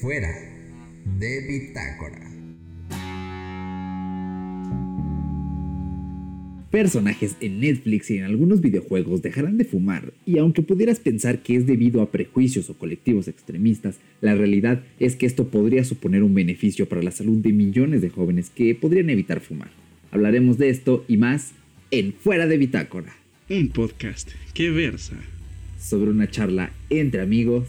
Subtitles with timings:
[0.00, 0.32] fuera
[1.18, 2.24] de bitácora.
[6.70, 11.56] Personajes en Netflix y en algunos videojuegos dejarán de fumar, y aunque pudieras pensar que
[11.56, 16.34] es debido a prejuicios o colectivos extremistas, la realidad es que esto podría suponer un
[16.34, 19.70] beneficio para la salud de millones de jóvenes que podrían evitar fumar.
[20.12, 21.52] Hablaremos de esto y más
[21.90, 23.16] en Fuera de Bitácora.
[23.48, 25.16] Un podcast que versa
[25.80, 27.68] sobre una charla entre amigos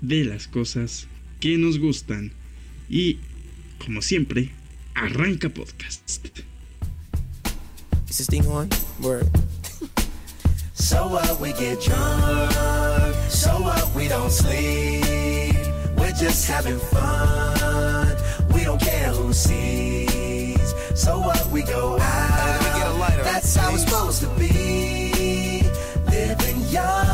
[0.00, 1.08] de las cosas
[1.40, 2.32] que nos gustan
[2.88, 3.18] y,
[3.84, 4.50] como siempre,
[4.94, 6.26] arranca podcast.
[8.08, 8.68] Is this thing on?
[9.02, 9.28] Word.
[10.74, 12.52] so what we get drunk,
[13.28, 15.56] so what we don't sleep.
[15.96, 18.16] We're just having fun.
[18.54, 20.74] We don't care who sees.
[20.94, 23.24] So what we go out.
[23.24, 25.62] That's how it's supposed to be.
[26.06, 27.13] Living young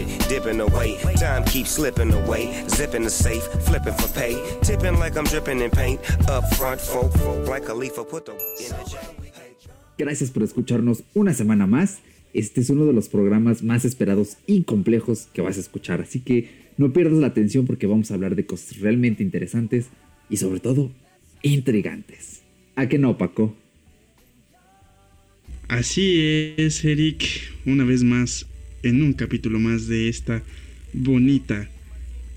[0.27, 0.97] dipping away.
[1.15, 2.63] Time keeps slipping away.
[2.67, 4.41] Zipping the safe, flipping for pay.
[4.61, 5.99] Tipping like I'm dripping in paint.
[6.29, 8.97] Up front, folk, folk, like a leaf, put the in the J.
[9.97, 11.99] Gracias por escucharnos una semana más.
[12.33, 16.21] Este es uno de los programas más esperados y complejos que vas a escuchar, así
[16.21, 19.87] que no pierdas la atención porque vamos a hablar de cosas realmente interesantes
[20.29, 20.91] y sobre todo
[21.43, 22.41] intrigantes.
[22.75, 23.55] ¿A qué no, Paco?
[25.67, 27.23] Así es, Eric,
[27.65, 28.47] una vez más
[28.83, 30.43] en un capítulo más de esta
[30.93, 31.69] bonita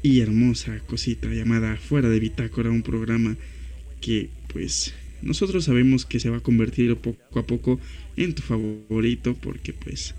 [0.02, 3.36] y hermosa cosita llamada Fuera de Bitácora, un programa
[4.00, 7.80] que pues nosotros sabemos que se va a convertir poco a poco
[8.16, 10.14] en tu favorito porque pues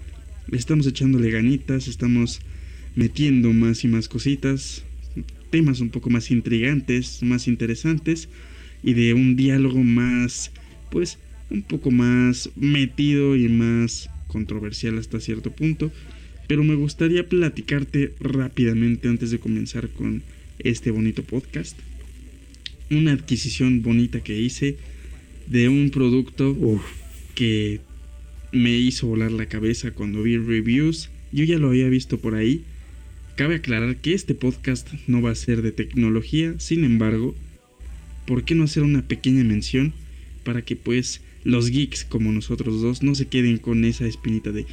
[0.47, 2.41] le estamos echándole ganitas, estamos
[2.95, 4.83] metiendo más y más cositas,
[5.51, 8.29] temas un poco más intrigantes, más interesantes
[8.81, 10.51] y de un diálogo más
[10.89, 11.19] pues
[11.51, 15.91] un poco más metido y más controversial hasta cierto punto.
[16.47, 20.23] Pero me gustaría platicarte rápidamente antes de comenzar con
[20.59, 21.77] este bonito podcast.
[22.91, 24.77] Una adquisición bonita que hice
[25.47, 26.83] de un producto Uf,
[27.33, 27.81] que
[28.51, 31.09] me hizo volar la cabeza cuando vi reviews.
[31.31, 32.63] Yo ya lo había visto por ahí.
[33.35, 37.35] Cabe aclarar que este podcast no va a ser de tecnología, sin embargo,
[38.25, 39.93] ¿por qué no hacer una pequeña mención
[40.45, 44.65] para que pues los geeks como nosotros dos no se queden con esa espinita de...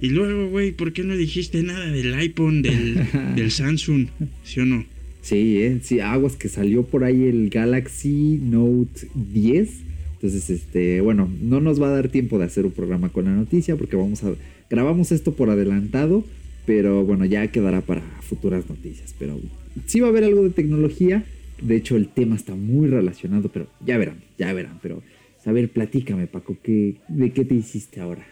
[0.00, 2.98] Y luego, güey, ¿por qué no dijiste nada del iPhone, del,
[3.36, 4.08] del Samsung?
[4.42, 4.84] ¿Sí o no?
[5.24, 5.80] sí, ¿eh?
[5.82, 9.70] sí, aguas que salió por ahí el Galaxy Note 10.
[10.14, 13.32] Entonces, este, bueno, no nos va a dar tiempo de hacer un programa con la
[13.32, 14.34] noticia porque vamos a
[14.70, 16.24] grabamos esto por adelantado,
[16.66, 19.14] pero bueno, ya quedará para futuras noticias.
[19.18, 19.40] Pero
[19.86, 21.24] sí va a haber algo de tecnología.
[21.62, 24.78] De hecho, el tema está muy relacionado, pero ya verán, ya verán.
[24.82, 25.02] Pero,
[25.44, 28.26] a ver, platícame, Paco, ¿qué, ¿de qué te hiciste ahora?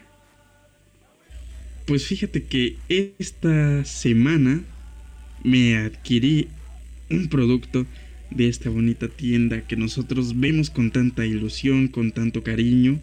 [1.86, 4.62] Pues fíjate que esta semana
[5.42, 6.48] me adquirí
[7.10, 7.86] un producto
[8.30, 13.00] de esta bonita tienda que nosotros vemos con tanta ilusión, con tanto cariño,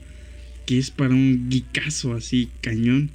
[0.65, 3.11] que es para un geekazo así cañón.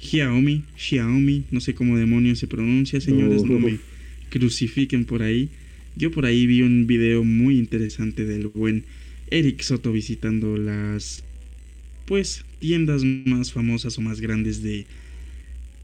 [0.00, 3.78] Xiaomi, Xiaomi, no sé cómo demonios se pronuncia, señores, no me
[4.30, 5.48] crucifiquen por ahí.
[5.96, 8.84] Yo por ahí vi un video muy interesante del buen
[9.30, 11.24] Eric Soto visitando las
[12.08, 14.86] pues tiendas más famosas o más grandes de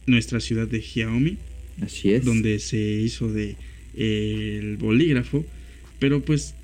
[0.07, 1.37] nuestra ciudad de Xiaomi,
[1.83, 2.25] Así es.
[2.25, 3.57] donde se hizo de
[3.97, 5.45] eh, el bolígrafo,
[5.99, 6.55] pero pues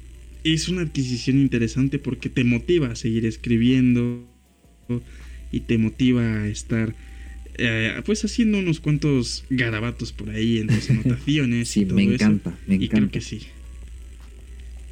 [0.45, 4.27] es una adquisición interesante porque te motiva a seguir escribiendo
[5.53, 6.95] y te motiva a estar
[7.59, 12.05] eh, pues haciendo unos cuantos garabatos por ahí en tus anotaciones Sí, y todo me
[12.05, 12.15] eso.
[12.15, 13.13] encanta, me Y creo encanta.
[13.13, 13.41] que sí.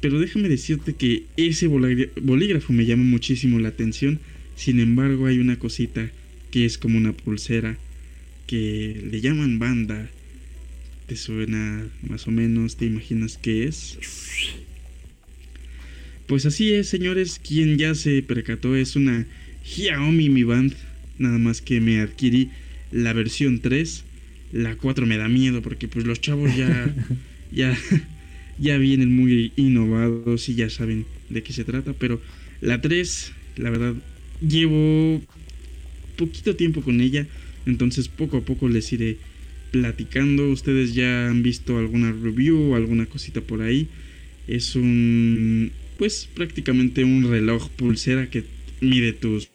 [0.01, 4.19] Pero déjame decirte que ese bolí- bolígrafo me llama muchísimo la atención.
[4.59, 6.11] Sin embargo, hay una cosita
[6.51, 7.77] que es como una pulsera
[8.45, 10.09] que le llaman banda.
[11.07, 12.75] ¿Te suena más o menos?
[12.75, 13.97] ¿Te imaginas qué es?
[16.27, 17.39] Pues así es, señores.
[17.41, 19.25] Quien ya se percató es una
[19.63, 20.75] Xiaomi Mi Band.
[21.17, 22.49] Nada más que me adquirí
[22.91, 24.03] la versión 3.
[24.51, 26.93] La 4 me da miedo porque pues los chavos ya
[27.53, 27.79] ya
[28.57, 32.21] ya vienen muy innovados y ya saben de qué se trata, pero
[32.59, 33.95] la 3, la verdad,
[34.41, 35.21] llevo
[36.17, 37.27] poquito tiempo con ella,
[37.65, 39.17] Entonces poco a poco les iré
[39.71, 40.49] platicando.
[40.49, 43.87] Ustedes ya han visto alguna review alguna cosita por ahí.
[44.47, 48.43] Es un, pues prácticamente un reloj pulsera que
[48.81, 49.49] mide tus,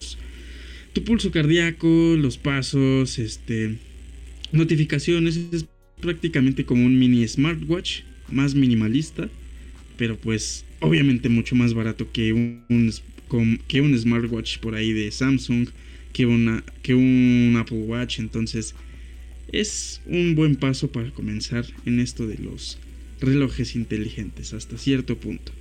[0.93, 3.75] tu pulso cardíaco, los pasos, este,
[4.51, 5.39] notificaciones.
[5.51, 5.65] Es
[5.99, 9.29] prácticamente como un mini smartwatch, más minimalista,
[9.97, 12.91] pero pues obviamente mucho más barato que un,
[13.67, 15.67] que un smartwatch por ahí de Samsung,
[16.13, 18.19] que, una, que un Apple Watch.
[18.19, 18.75] Entonces
[19.51, 22.77] es un buen paso para comenzar en esto de los
[23.19, 25.51] relojes inteligentes hasta cierto punto.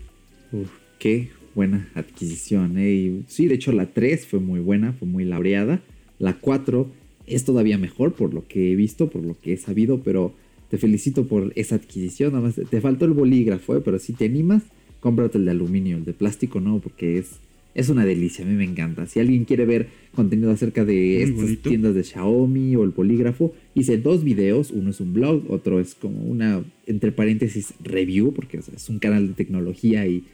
[0.53, 0.69] Uf,
[0.99, 2.75] qué buena adquisición.
[2.79, 3.23] ¿eh?
[3.29, 5.83] sí, de hecho la 3 fue muy buena, fue muy laureada.
[6.19, 6.91] La 4
[7.27, 10.35] es todavía mejor por lo que he visto, por lo que he sabido, pero
[10.71, 12.33] te felicito por esa adquisición.
[12.33, 13.83] Nada más te faltó el bolígrafo, ¿eh?
[13.85, 14.63] pero si te animas,
[15.01, 17.39] cómprate el de aluminio, el de plástico no, porque es,
[17.75, 19.07] es una delicia, a mí me encanta.
[19.07, 23.99] Si alguien quiere ver contenido acerca de estas tiendas de Xiaomi o el bolígrafo, hice
[23.99, 28.89] dos videos, uno es un blog, otro es como una, entre paréntesis, review, porque es
[28.89, 30.25] un canal de tecnología y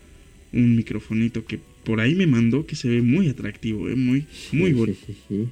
[0.52, 3.96] un microfonito que por ahí me mandó que se ve muy atractivo, ¿eh?
[3.96, 4.98] muy, muy bonito.
[5.06, 5.48] Sí, sí,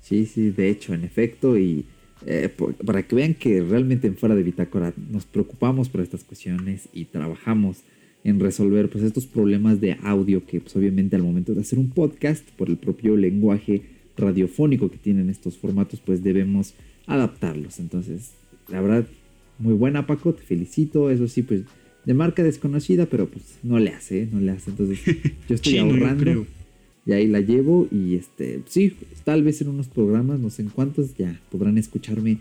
[0.00, 1.84] sí, sí, de hecho, en efecto, y
[2.26, 2.48] eh,
[2.84, 7.06] para que vean que realmente en fuera de Bitácora nos preocupamos por estas cuestiones y
[7.06, 7.78] trabajamos
[8.24, 11.90] en resolver pues estos problemas de audio que pues obviamente al momento de hacer un
[11.90, 13.82] podcast por el propio lenguaje
[14.16, 16.74] radiofónico que tienen estos formatos pues debemos
[17.06, 17.78] adaptarlos.
[17.78, 18.32] Entonces
[18.68, 19.06] la verdad
[19.58, 21.10] muy buena Paco te felicito.
[21.10, 21.62] Eso sí pues
[22.04, 24.28] de marca desconocida pero pues no le hace ¿eh?
[24.30, 24.70] no le hace.
[24.70, 25.00] Entonces
[25.48, 26.46] yo estoy ahorrando
[27.04, 30.68] y ahí la llevo y este, sí, tal vez en unos programas, no sé en
[30.68, 32.38] cuántos, ya podrán escucharme,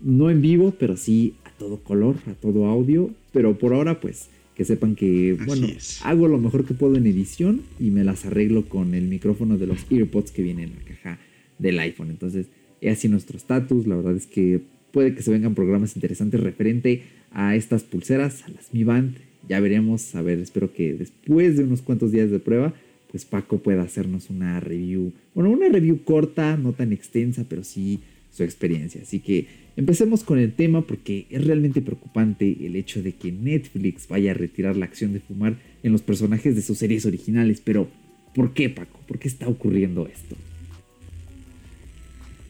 [0.00, 4.28] no en vivo, pero sí a todo color, a todo audio, pero por ahora pues
[4.60, 5.68] que sepan que, bueno,
[6.04, 9.66] hago lo mejor que puedo en edición y me las arreglo con el micrófono de
[9.66, 11.18] los EarPods que viene en la caja
[11.58, 12.10] del iPhone.
[12.10, 12.48] Entonces,
[12.82, 14.60] es así nuestro estatus, la verdad es que
[14.92, 19.14] puede que se vengan programas interesantes referente a estas pulseras, a las Mi Band,
[19.48, 22.74] ya veremos, a ver, espero que después de unos cuantos días de prueba,
[23.10, 28.00] pues Paco pueda hacernos una review, bueno, una review corta, no tan extensa, pero sí
[28.32, 29.02] su experiencia.
[29.02, 29.46] Así que
[29.76, 34.34] empecemos con el tema porque es realmente preocupante el hecho de que Netflix vaya a
[34.34, 37.60] retirar la acción de fumar en los personajes de sus series originales.
[37.64, 37.88] Pero,
[38.34, 39.00] ¿por qué Paco?
[39.06, 40.36] ¿Por qué está ocurriendo esto?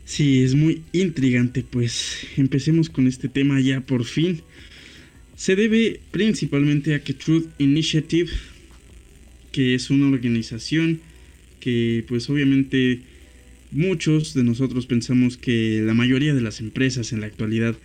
[0.05, 4.41] Sí, es muy intrigante, pues empecemos con este tema ya por fin.
[5.37, 8.31] Se debe principalmente a que Truth Initiative
[9.53, 11.01] que es una organización
[11.59, 13.01] que pues obviamente
[13.73, 17.77] muchos de nosotros pensamos que la mayoría de las empresas en la actualidad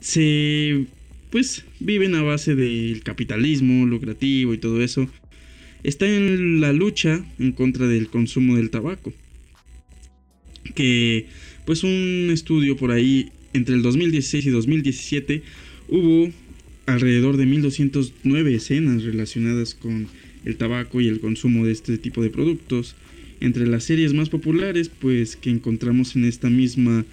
[0.00, 0.86] se
[1.30, 5.08] pues viven a base del capitalismo lucrativo y todo eso.
[5.82, 9.12] Está en la lucha en contra del consumo del tabaco.
[10.76, 11.26] Que
[11.64, 15.42] pues un estudio por ahí entre el 2016 y 2017
[15.88, 16.30] hubo
[16.86, 20.06] alrededor de 1209 escenas relacionadas con
[20.44, 22.94] el tabaco y el consumo de este tipo de productos.
[23.44, 27.04] Entre las series más populares, pues que encontramos en esta misma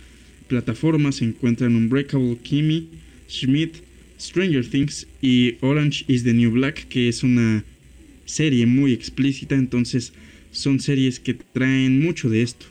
[0.48, 2.88] plataforma se encuentran Unbreakable Kimmy,
[3.28, 3.74] Schmidt,
[4.18, 7.66] Stranger Things y Orange is the New Black, que es una
[8.24, 10.14] serie muy explícita, entonces
[10.52, 12.66] son series que traen mucho de esto.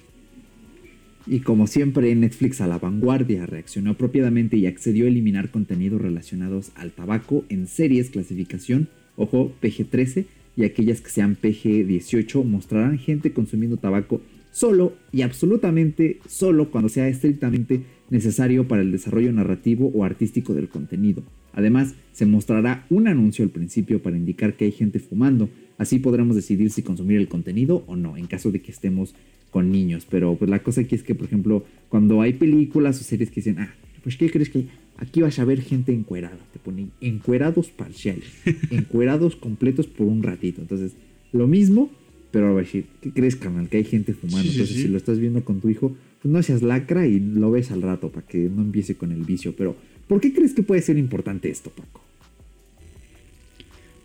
[1.27, 6.73] Y como siempre, Netflix a la vanguardia reaccionó apropiadamente y accedió a eliminar contenidos relacionados
[6.77, 10.25] al tabaco en series clasificación, ojo, PG-13,
[10.61, 17.09] y aquellas que sean PG-18 mostrarán gente consumiendo tabaco solo y absolutamente solo cuando sea
[17.09, 21.23] estrictamente necesario para el desarrollo narrativo o artístico del contenido.
[21.53, 25.49] Además, se mostrará un anuncio al principio para indicar que hay gente fumando,
[25.79, 29.15] así podremos decidir si consumir el contenido o no, en caso de que estemos
[29.51, 30.07] con niños.
[30.09, 33.37] Pero pues la cosa aquí es que, por ejemplo, cuando hay películas o series que
[33.37, 34.67] dicen, ah, pues ¿qué crees que
[34.97, 36.39] aquí vas a ver gente encuerada?
[36.53, 38.25] Te ponen encuerados parciales,
[38.71, 40.61] encuerados completos por un ratito.
[40.61, 40.93] Entonces,
[41.33, 41.91] lo mismo,
[42.31, 43.69] pero a decir, ¿qué crees, canal?
[43.69, 44.43] Que hay gente fumando.
[44.43, 44.83] Sí, Entonces, sí.
[44.83, 47.83] si lo estás viendo con tu hijo, pues no seas lacra y lo ves al
[47.83, 49.55] rato para que no empiece con el vicio.
[49.57, 49.77] Pero,
[50.07, 52.03] ¿por qué crees que puede ser importante esto, Paco?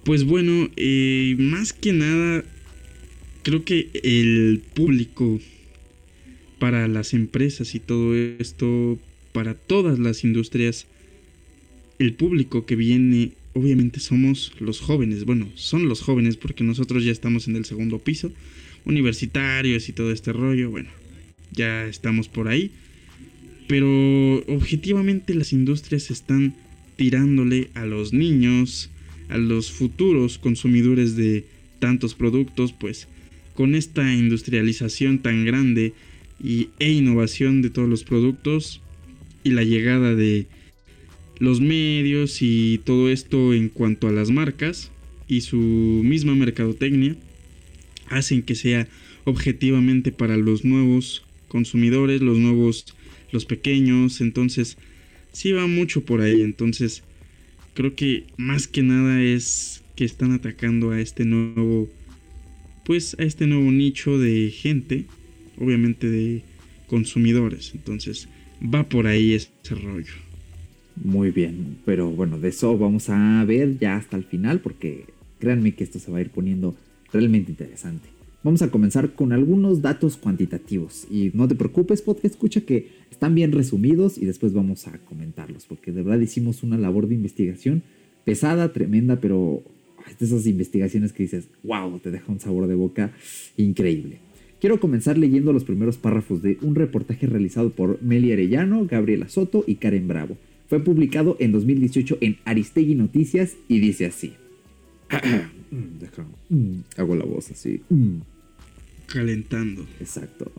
[0.03, 2.43] Pues bueno, eh, más que nada,
[3.41, 5.39] creo que el público
[6.59, 8.99] para las empresas y todo esto,
[9.35, 10.87] para todas las industrias,
[11.99, 15.25] el público que viene, obviamente somos los jóvenes.
[15.25, 18.31] Bueno, son los jóvenes porque nosotros ya estamos en el segundo piso,
[18.85, 20.71] universitarios y todo este rollo.
[20.71, 20.87] Bueno,
[21.51, 22.71] ya estamos por ahí.
[23.67, 26.55] Pero objetivamente las industrias están
[26.95, 28.89] tirándole a los niños,
[29.27, 31.43] a los futuros consumidores de
[31.79, 33.09] tantos productos, pues
[33.53, 35.93] con esta industrialización tan grande
[36.41, 38.81] y, e innovación de todos los productos
[39.45, 40.47] y la llegada de
[41.39, 44.91] los medios y todo esto en cuanto a las marcas
[45.27, 47.15] y su misma mercadotecnia
[48.09, 48.87] hacen que sea
[49.23, 52.85] objetivamente para los nuevos consumidores, los nuevos,
[53.31, 54.77] los pequeños, entonces
[55.31, 57.03] sí va mucho por ahí, entonces
[57.75, 61.87] creo que más que nada es que están atacando a este nuevo
[62.83, 65.05] pues a este nuevo nicho de gente,
[65.57, 66.41] obviamente de
[66.87, 68.27] consumidores, entonces
[68.73, 70.13] va por ahí ese rollo.
[70.95, 75.05] Muy bien, pero bueno, de eso vamos a ver ya hasta el final porque
[75.39, 76.75] créanme que esto se va a ir poniendo
[77.11, 78.07] realmente interesante.
[78.43, 83.35] Vamos a comenzar con algunos datos cuantitativos y no te preocupes, podcast escucha que están
[83.35, 87.83] bien resumidos y después vamos a comentarlos porque de verdad hicimos una labor de investigación
[88.23, 89.63] pesada, tremenda, pero
[90.19, 93.11] de esas investigaciones que dices, wow, te deja un sabor de boca
[93.57, 94.19] increíble.
[94.59, 99.63] Quiero comenzar leyendo los primeros párrafos de un reportaje realizado por Meli Arellano, Gabriela Soto
[99.67, 100.37] y Karen Bravo.
[100.67, 104.33] Fue publicado en 2018 en Aristegui Noticias y dice así.
[106.49, 107.81] Mm, hago la voz así.
[107.89, 108.17] mm,
[109.07, 109.85] Calentando.
[109.99, 110.49] exacto.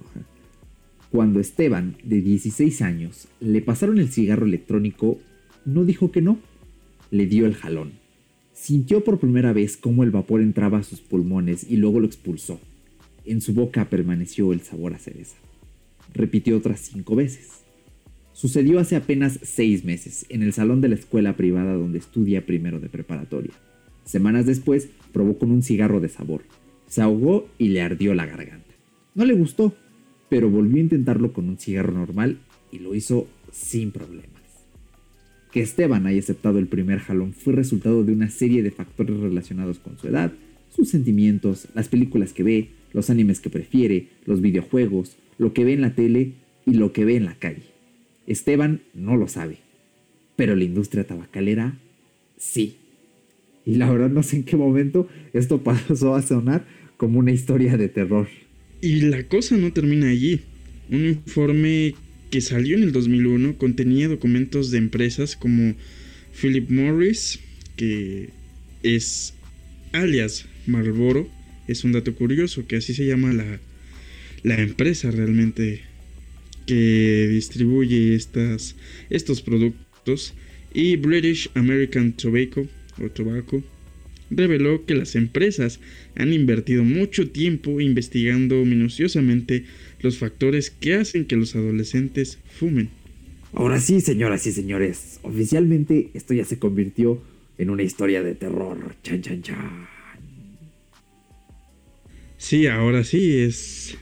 [1.11, 5.19] Cuando Esteban, de 16 años, le pasaron el cigarro electrónico,
[5.65, 6.39] no dijo que no.
[7.11, 7.93] Le dio el jalón.
[8.53, 12.61] Sintió por primera vez cómo el vapor entraba a sus pulmones y luego lo expulsó.
[13.27, 15.37] En su boca permaneció el sabor a cereza.
[16.15, 17.49] Repitió otras cinco veces.
[18.33, 22.79] Sucedió hace apenas seis meses, en el salón de la escuela privada donde estudia primero
[22.79, 23.53] de preparatoria.
[24.05, 26.43] Semanas después, probó con un cigarro de sabor.
[26.87, 28.75] Se ahogó y le ardió la garganta.
[29.15, 29.75] No le gustó,
[30.29, 32.39] pero volvió a intentarlo con un cigarro normal
[32.71, 34.31] y lo hizo sin problemas.
[35.51, 39.79] Que Esteban haya aceptado el primer jalón fue resultado de una serie de factores relacionados
[39.79, 40.33] con su edad,
[40.71, 45.75] sus sentimientos, las películas que ve, los animes que prefiere, los videojuegos, lo que ve
[45.75, 46.33] en la tele
[46.65, 47.65] y lo que ve en la calle.
[48.27, 49.59] Esteban no lo sabe,
[50.35, 51.79] pero la industria tabacalera
[52.39, 52.77] sí.
[53.67, 57.77] Y la verdad no sé en qué momento esto pasó a sonar como una historia
[57.77, 58.29] de terror.
[58.81, 60.41] Y la cosa no termina allí.
[60.91, 61.95] Un informe
[62.31, 65.75] que salió en el 2001 contenía documentos de empresas como
[66.33, 67.41] Philip Morris,
[67.77, 68.31] que
[68.83, 69.35] es
[69.93, 71.36] alias Marlboro.
[71.69, 73.61] Es un dato curioso que así se llama la,
[74.43, 75.83] la empresa realmente
[76.67, 78.77] que distribuye estas,
[79.11, 80.35] estos productos.
[80.75, 82.67] Y British American Tobacco
[83.03, 83.63] o Tobacco
[84.31, 85.81] reveló que las empresas
[86.17, 89.65] han invertido mucho tiempo investigando minuciosamente
[90.01, 92.91] los factores que hacen que los adolescentes fumen.
[93.53, 97.23] Ahora sí, señoras y señores, oficialmente esto ya se convirtió
[97.59, 98.95] en una historia de terror.
[99.03, 99.96] Chan, chan, chan.
[102.39, 103.97] Sí, ahora sí es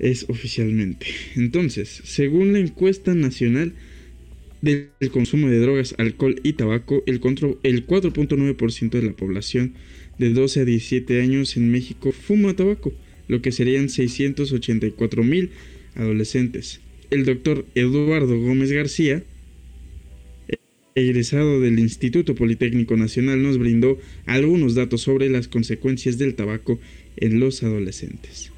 [0.00, 1.06] es oficialmente.
[1.36, 3.74] Entonces, según la encuesta nacional
[4.62, 7.16] del consumo de drogas, alcohol y tabaco, el,
[7.62, 9.74] el 4.9% de la población
[10.18, 12.92] de 12 a 17 años en México fuma tabaco,
[13.28, 15.50] lo que serían 684 mil
[15.94, 16.80] adolescentes.
[17.10, 19.22] El doctor Eduardo Gómez García,
[20.94, 26.80] egresado del Instituto Politécnico Nacional, nos brindó algunos datos sobre las consecuencias del tabaco
[27.16, 28.52] en los adolescentes.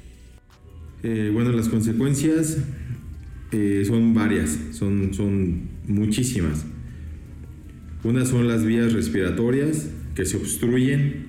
[1.03, 2.57] Eh, bueno, las consecuencias
[3.51, 6.65] eh, son varias, son, son muchísimas.
[8.03, 11.27] Unas son las vías respiratorias que se obstruyen,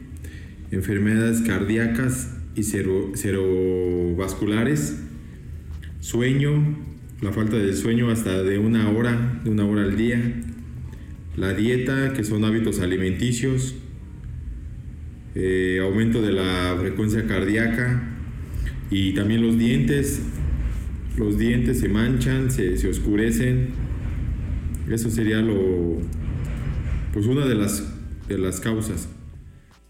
[0.70, 4.96] enfermedades cardíacas y cerebrovasculares,
[6.00, 6.78] sueño,
[7.20, 10.40] la falta de sueño hasta de una hora, de una hora al día,
[11.36, 13.74] la dieta, que son hábitos alimenticios,
[15.34, 18.16] eh, aumento de la frecuencia cardíaca
[18.90, 20.22] y también los dientes,
[21.16, 23.68] los dientes se manchan, se, se oscurecen.
[24.88, 25.98] Eso sería lo,
[27.12, 27.84] pues una de las,
[28.28, 29.08] de las causas.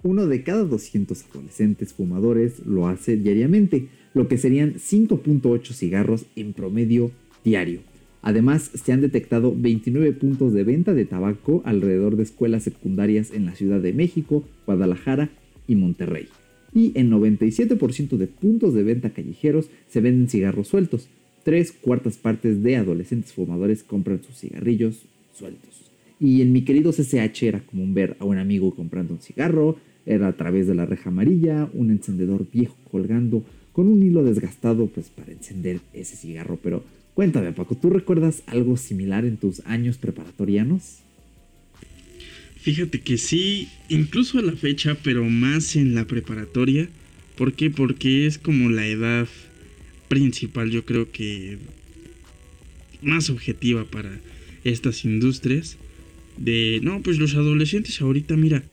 [0.03, 6.53] Uno de cada 200 adolescentes fumadores lo hace diariamente, lo que serían 5.8 cigarros en
[6.53, 7.11] promedio
[7.43, 7.81] diario.
[8.25, 13.47] Además, se han detectado 29 puntos de venta de tabaco alrededor de escuelas secundarias en
[13.47, 15.31] la Ciudad de México, Guadalajara
[15.69, 16.27] y Monterrey
[16.75, 21.09] y en 97% de puntos de venta callejeros se venden cigarros sueltos.
[21.45, 25.93] Tres cuartas partes de adolescentes fumadores compran sus cigarrillos sueltos.
[26.19, 29.77] Y en mi querido CCH era común ver a un amigo comprando un cigarro,
[30.07, 34.87] era a través de la reja amarilla, un encendedor viejo colgando con un hilo desgastado
[34.87, 36.59] pues para encender ese cigarro.
[36.63, 36.83] Pero
[37.15, 40.99] cuéntame Paco, ¿tú recuerdas algo similar en tus años preparatorianos?
[42.65, 46.89] Fíjate que sí, incluso a la fecha, pero más en la preparatoria.
[47.37, 47.69] ¿Por qué?
[47.69, 49.29] Porque es como la edad
[50.09, 51.59] principal, yo creo que
[53.03, 54.19] más objetiva para
[54.65, 55.77] estas industrias.
[56.39, 58.65] De, no, pues los adolescentes ahorita, mira,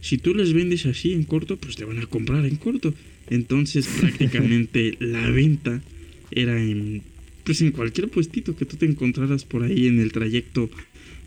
[0.00, 2.94] si tú les vendes así en corto, pues te van a comprar en corto.
[3.30, 5.82] Entonces prácticamente la venta
[6.30, 7.02] era en,
[7.44, 10.70] pues en cualquier puestito que tú te encontraras por ahí en el trayecto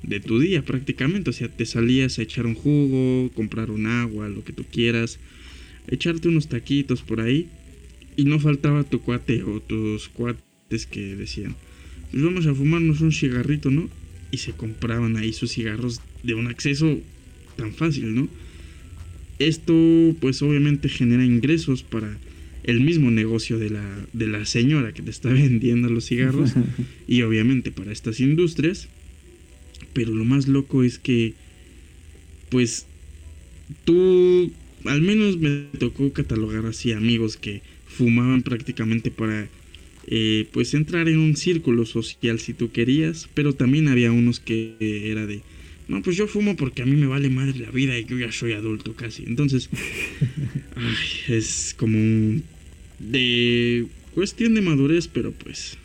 [0.03, 1.30] de tu día prácticamente.
[1.30, 5.19] O sea, te salías a echar un jugo, comprar un agua, lo que tú quieras,
[5.88, 7.47] echarte unos taquitos por ahí.
[8.15, 11.56] Y no faltaba tu cuate o tus cuates que decían,
[12.12, 13.89] pues vamos a fumarnos un cigarrito, ¿no?
[14.32, 16.99] Y se compraban ahí sus cigarros de un acceso
[17.58, 18.27] tan fácil, ¿no?
[19.38, 22.17] Esto pues obviamente genera ingresos para
[22.67, 26.53] el mismo negocio de la, de la señora que te está vendiendo los cigarros
[27.08, 28.89] y obviamente para estas industrias
[29.97, 31.34] pero lo más loco es que,
[32.49, 32.86] pues,
[33.84, 34.51] tú,
[34.86, 39.49] al menos me tocó catalogar así amigos que fumaban prácticamente para,
[40.06, 44.75] eh, pues, entrar en un círculo social si tú querías, pero también había unos que
[44.80, 45.41] era de,
[45.88, 48.32] no, pues yo fumo porque a mí me vale madre la vida y yo ya
[48.32, 49.23] soy adulto casi.
[49.25, 49.67] Entonces,
[51.27, 52.39] es como
[52.99, 55.77] de cuestión de madurez, pero pues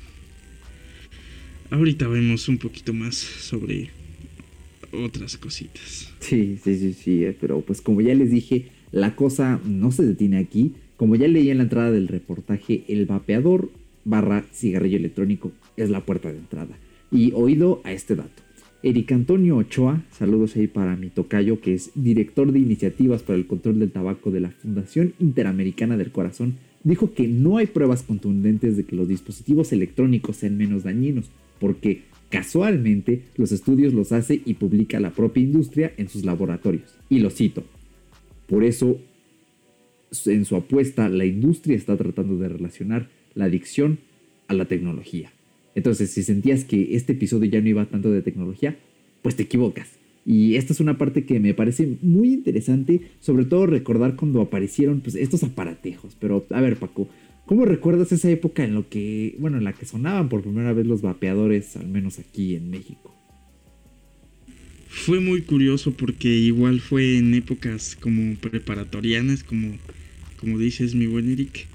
[1.71, 3.91] ahorita vemos un poquito más sobre
[4.93, 6.13] otras cositas.
[6.21, 10.05] Sí, sí, sí, sí, eh, pero pues como ya les dije, la cosa no se
[10.05, 10.75] detiene aquí.
[10.97, 13.71] Como ya leí en la entrada del reportaje, el vapeador
[14.05, 16.77] barra cigarrillo electrónico es la puerta de entrada.
[17.11, 18.43] Y oído a este dato.
[18.85, 23.47] Eric Antonio Ochoa, saludos ahí para mi tocayo, que es director de iniciativas para el
[23.47, 28.77] control del tabaco de la Fundación Interamericana del Corazón, dijo que no hay pruebas contundentes
[28.77, 34.55] de que los dispositivos electrónicos sean menos dañinos, porque Casualmente, los estudios los hace y
[34.55, 36.95] publica la propia industria en sus laboratorios.
[37.11, 37.63] Y lo cito.
[38.49, 38.99] Por eso,
[40.25, 43.99] en su apuesta, la industria está tratando de relacionar la adicción
[44.49, 45.31] a la tecnología.
[45.75, 48.79] Entonces, si sentías que este episodio ya no iba tanto de tecnología,
[49.21, 49.91] pues te equivocas.
[50.25, 55.01] Y esta es una parte que me parece muy interesante, sobre todo recordar cuando aparecieron
[55.01, 56.17] pues, estos aparatejos.
[56.21, 57.09] Pero, a ver, Paco,
[57.45, 60.87] ¿Cómo recuerdas esa época en lo que, bueno, en la que sonaban por primera vez
[60.87, 63.15] los vapeadores, al menos aquí en México?
[64.89, 69.77] Fue muy curioso porque igual fue en épocas como preparatorianas, como,
[70.39, 71.67] como dices mi buen Eric,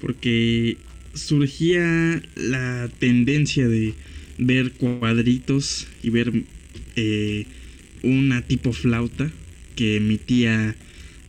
[0.00, 0.76] porque
[1.14, 3.94] surgía la tendencia de
[4.38, 6.32] ver cuadritos y ver
[6.96, 7.46] eh,
[8.02, 9.30] una tipo flauta
[9.74, 10.74] que emitía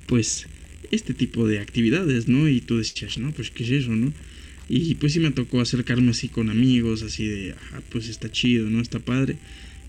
[0.05, 0.47] pues
[0.91, 2.47] este tipo de actividades, ¿no?
[2.47, 4.13] Y tú decías, no, pues qué es eso, ¿no?
[4.69, 8.69] Y pues sí me tocó acercarme así con amigos, así de, ah, pues está chido,
[8.69, 8.81] ¿no?
[8.81, 9.37] Está padre.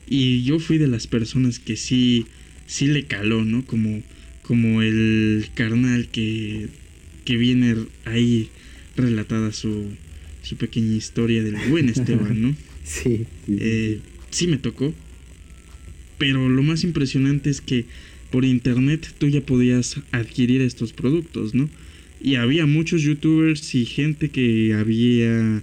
[0.08, 2.26] Y yo fui de las personas que sí,
[2.66, 3.64] sí le caló, ¿no?
[3.64, 4.02] Como,
[4.42, 6.68] como el carnal que,
[7.24, 8.48] que viene ahí
[8.96, 9.86] relatada su,
[10.42, 12.56] su pequeña historia del buen Esteban, ¿no?
[12.84, 13.26] Sí.
[13.48, 14.94] Eh, sí me tocó.
[16.18, 17.86] Pero lo más impresionante es que
[18.30, 21.68] por internet tú ya podías adquirir estos productos, ¿no?
[22.20, 25.62] Y había muchos youtubers y gente que había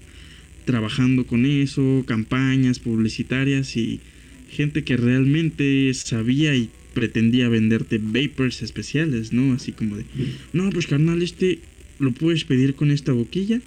[0.64, 4.00] trabajando con eso, campañas publicitarias y
[4.50, 9.54] gente que realmente sabía y pretendía venderte vapors especiales, ¿no?
[9.54, 10.06] Así como de,
[10.54, 11.60] no, pues carnal, este
[12.00, 13.62] lo puedes pedir con esta boquilla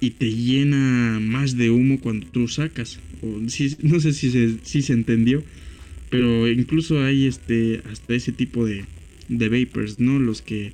[0.00, 3.00] y te llena más de humo cuando tú sacas.
[3.22, 3.40] O,
[3.82, 5.42] no sé si se, si se entendió,
[6.10, 8.84] pero incluso hay este hasta ese tipo de,
[9.28, 10.18] de vapors, ¿no?
[10.18, 10.72] Los que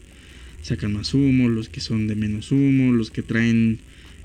[0.62, 3.78] sacan más humo, los que son de menos humo, los que traen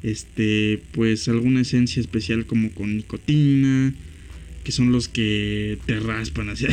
[0.03, 3.93] este pues alguna esencia especial como con nicotina,
[4.63, 6.69] que son los que te raspan hacia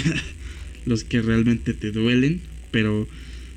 [0.85, 3.09] los que realmente te duelen, pero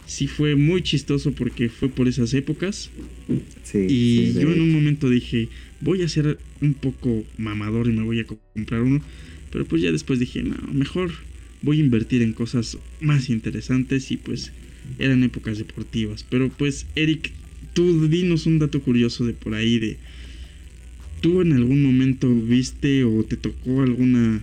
[0.07, 2.89] sí fue muy chistoso porque fue por esas épocas.
[3.73, 5.49] y yo en un momento dije,
[5.81, 9.01] voy a ser un poco mamador y me voy a comprar uno.
[9.51, 11.11] Pero pues ya después dije, no, mejor
[11.61, 14.51] voy a invertir en cosas más interesantes y pues
[14.97, 16.25] eran épocas deportivas.
[16.29, 17.31] Pero pues Eric,
[17.73, 19.97] tú dinos un dato curioso de por ahí de...
[21.21, 24.41] ¿Tú en algún momento viste o te tocó alguna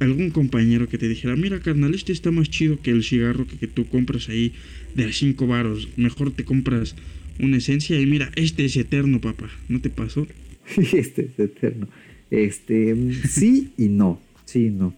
[0.00, 3.66] algún compañero que te dijera, mira carnal, este está más chido que el cigarro que,
[3.66, 4.52] tú compras ahí
[4.94, 6.96] de a 5 varos, mejor te compras
[7.38, 10.26] una esencia y mira, este es eterno, papá, ¿no te pasó?
[10.76, 11.86] este es eterno.
[12.30, 14.94] Este, sí y no, sí y no.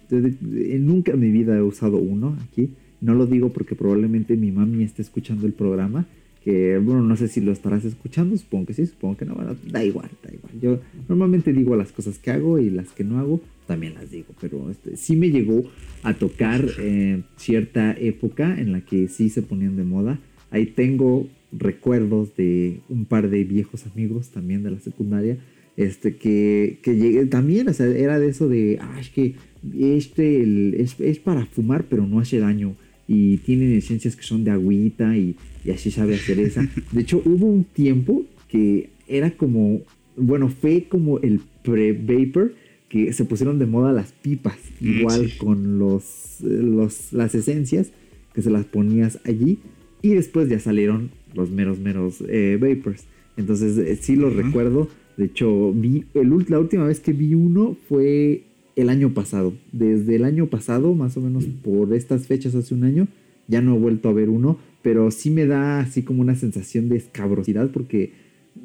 [0.80, 2.70] Nunca en mi vida he usado uno aquí.
[3.00, 6.06] No lo digo porque probablemente mi mami esté escuchando el programa
[6.44, 9.56] que bueno, no sé si lo estarás escuchando, supongo que sí, supongo que no, bueno,
[9.70, 10.52] da igual, da igual.
[10.60, 14.34] Yo normalmente digo las cosas que hago y las que no hago, también las digo,
[14.40, 15.62] pero este, sí me llegó
[16.02, 20.18] a tocar eh, cierta época en la que sí se ponían de moda.
[20.50, 25.38] Ahí tengo recuerdos de un par de viejos amigos también de la secundaria,
[25.76, 29.34] este, que, que llegué, también, o sea, era de eso de, ah, es que
[29.78, 32.74] este es, es para fumar, pero no hace daño
[33.06, 35.36] y tienen esencias que son de agüita y,
[35.72, 36.68] así sabe hacer esa.
[36.92, 39.82] De hecho, hubo un tiempo que era como,
[40.16, 42.54] bueno, fue como el pre-vapor,
[42.88, 47.90] que se pusieron de moda las pipas, mm, igual con los, los, las esencias
[48.34, 49.58] que se las ponías allí
[50.02, 53.04] y después ya salieron los meros, meros eh, vapors.
[53.36, 54.88] Entonces, eh, sí lo recuerdo.
[55.16, 58.44] De hecho, vi el, la última vez que vi uno fue
[58.76, 59.52] el año pasado.
[59.72, 63.08] Desde el año pasado, más o menos por estas fechas hace un año,
[63.48, 66.88] ya no he vuelto a ver uno, pero sí me da así como una sensación
[66.88, 68.12] de escabrosidad porque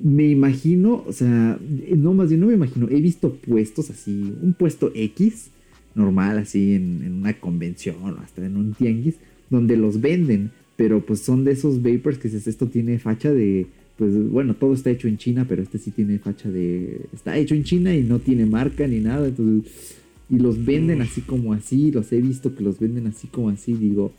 [0.02, 1.60] me imagino, o sea,
[1.96, 5.50] no más bien no me imagino, he visto puestos así, un puesto X,
[5.96, 9.16] normal, así en, una convención o hasta en un tianguis,
[9.50, 13.68] donde los venden, pero pues son de esos vapors que dices, esto tiene facha de,
[13.98, 17.56] pues bueno, todo está hecho en China, pero este sí tiene facha de, está hecho
[17.56, 19.98] en China y no tiene marca ni nada, entonces
[20.30, 23.74] y los venden así como así, los he visto que los venden así como así,
[23.74, 24.14] digo,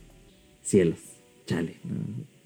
[0.62, 0.98] cielos,
[1.46, 1.74] chale,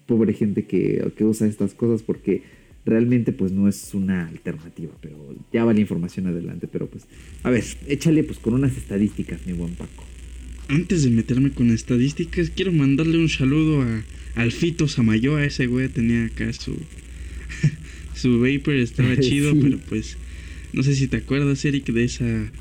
[0.05, 2.43] pobre gente que, que, usa estas cosas porque
[2.85, 5.15] realmente pues no es una alternativa, pero
[5.51, 7.05] ya va la información adelante, pero pues,
[7.43, 10.03] a ver, échale pues con unas estadísticas, mi buen Paco.
[10.67, 14.03] Antes de meterme con estadísticas, quiero mandarle un saludo a
[14.35, 16.75] Alfito Samayoa, ese güey tenía acá su,
[18.15, 20.17] su vapor, estaba chido, pero pues,
[20.73, 22.51] no sé si te acuerdas, Eric, de esa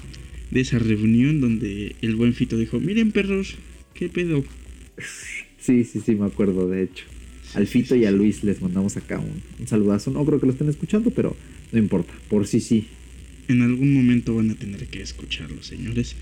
[0.53, 3.55] de esa reunión donde el buen Fito dijo, miren perros,
[3.95, 4.45] ¿qué pedo?
[5.59, 7.07] Sí, sí, sí, me acuerdo, de hecho.
[7.55, 10.11] Al Fito y a Luis les mandamos acá un, un, saludazo.
[10.11, 11.35] No creo que lo estén escuchando, pero
[11.73, 12.87] no importa, por sí sí.
[13.49, 16.17] En algún momento van a tener que escucharlo, señores.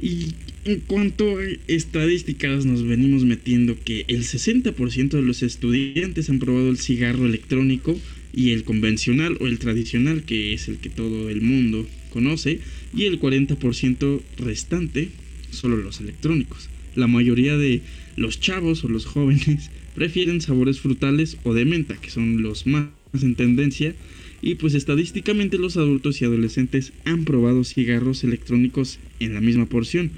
[0.00, 0.34] Y
[0.64, 6.70] en cuanto a estadísticas, nos venimos metiendo que el 60% de los estudiantes han probado
[6.70, 7.98] el cigarro electrónico
[8.32, 12.60] y el convencional o el tradicional, que es el que todo el mundo conoce,
[12.94, 15.08] y el 40% restante
[15.50, 16.68] solo los electrónicos.
[16.94, 17.82] La mayoría de
[18.16, 22.88] los chavos o los jóvenes prefieren sabores frutales o de menta, que son los más
[23.20, 23.94] en tendencia,
[24.40, 30.10] y pues estadísticamente los adultos y adolescentes han probado cigarros electrónicos en la misma porción.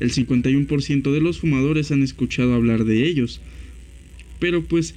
[0.00, 3.40] El 51% de los fumadores han escuchado hablar de ellos.
[4.38, 4.94] Pero pues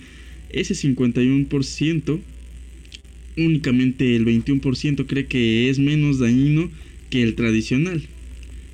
[0.50, 2.20] ese 51%
[3.38, 6.70] únicamente el 21% cree que es menos dañino
[7.10, 8.04] que el tradicional.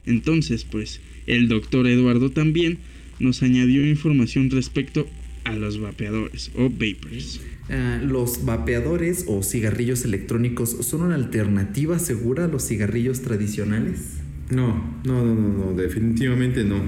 [0.06, 2.78] Entonces, pues, el doctor Eduardo también
[3.20, 5.08] nos añadió información respecto
[5.43, 7.41] a los vapeadores o vapors.
[7.70, 14.18] Ah, los vapeadores o cigarrillos electrónicos son una alternativa segura a los cigarrillos tradicionales.
[14.50, 16.82] No, no, no, no, no, definitivamente no.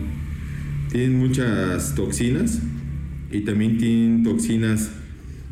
[0.91, 2.61] Tienen muchas toxinas
[3.31, 4.91] y también tienen toxinas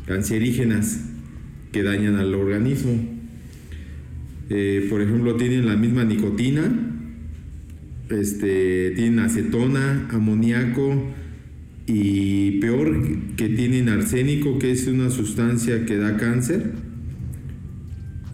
[0.06, 1.04] cancerígenas
[1.72, 2.92] que dañan al organismo.
[4.50, 6.72] Eh, por ejemplo, tienen la misma nicotina
[8.10, 11.12] este, tienen acetona, amoníaco
[11.88, 12.94] y peor
[13.36, 16.72] que tienen arsénico, que es una sustancia que da cáncer.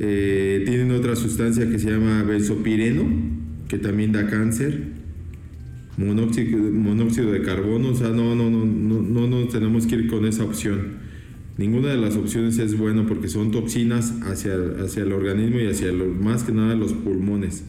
[0.00, 3.04] Eh, tienen otra sustancia que se llama benzopireno,
[3.68, 4.94] que también da cáncer.
[5.96, 10.42] Monóxido, de carbono, o sea, no, no, no, no, no, tenemos que ir con esa
[10.42, 11.04] opción.
[11.56, 15.92] Ninguna de las opciones es bueno porque son toxinas hacia, hacia el organismo y hacia
[15.92, 17.62] lo- más que nada los pulmones.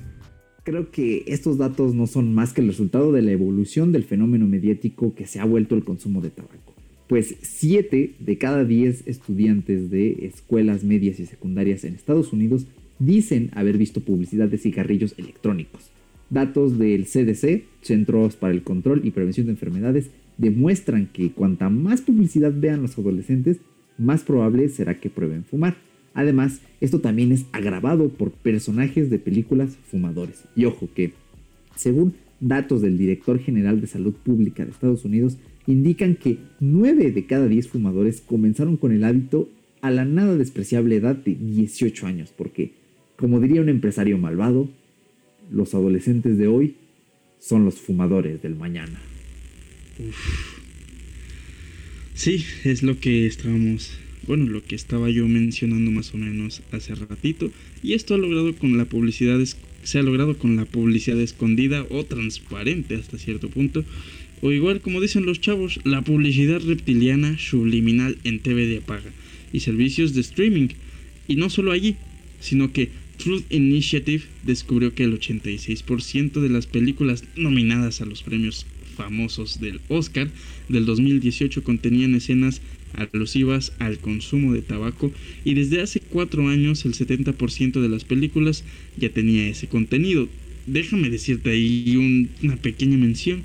[0.65, 4.47] Creo que estos datos no son más que el resultado de la evolución del fenómeno
[4.47, 6.73] mediático que se ha vuelto el consumo de tabaco.
[7.07, 12.65] Pues 7 de cada 10 estudiantes de escuelas medias y secundarias en Estados Unidos
[12.97, 15.91] dicen haber visto publicidad de cigarrillos electrónicos.
[16.31, 22.01] Datos del CDC, Centros para el Control y Prevención de Enfermedades, demuestran que cuanta más
[22.01, 23.59] publicidad vean los adolescentes,
[23.99, 25.84] más probable será que prueben fumar.
[26.15, 30.45] Además, esto también es agravado por personajes de películas fumadores.
[30.55, 31.13] Y ojo que,
[31.75, 37.25] según datos del director general de salud pública de Estados Unidos, indican que 9 de
[37.25, 39.49] cada 10 fumadores comenzaron con el hábito
[39.81, 42.71] a la nada despreciable edad de 18 años, porque,
[43.17, 44.69] como diría un empresario malvado,
[45.51, 46.75] los adolescentes de hoy
[47.39, 48.99] son los fumadores del mañana.
[52.13, 56.95] Sí, es lo que estábamos, bueno, lo que estaba yo mencionando más o menos hace
[56.95, 57.51] ratito.
[57.83, 59.39] Y esto ha logrado con la publicidad,
[59.83, 63.83] se ha logrado con la publicidad escondida o transparente hasta cierto punto.
[64.41, 69.11] O igual como dicen los chavos, la publicidad reptiliana subliminal en TV de paga
[69.53, 70.69] y servicios de streaming.
[71.27, 71.95] Y no solo allí,
[72.39, 78.65] sino que Truth Initiative descubrió que el 86% de las películas nominadas a los premios
[78.95, 80.29] famosos del Oscar
[80.69, 82.61] del 2018 contenían escenas
[82.97, 85.11] alusivas al consumo de tabaco
[85.43, 88.63] y desde hace cuatro años el 70% de las películas
[88.97, 90.27] ya tenía ese contenido.
[90.67, 93.43] Déjame decirte ahí un- una pequeña mención.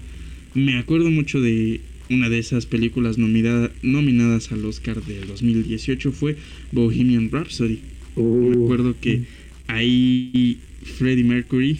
[0.54, 6.36] Me acuerdo mucho de una de esas películas nominada- nominadas al Oscar del 2018 fue
[6.72, 7.78] Bohemian Rhapsody.
[8.16, 9.22] Me acuerdo que
[9.68, 10.58] ahí
[10.98, 11.78] Freddie Mercury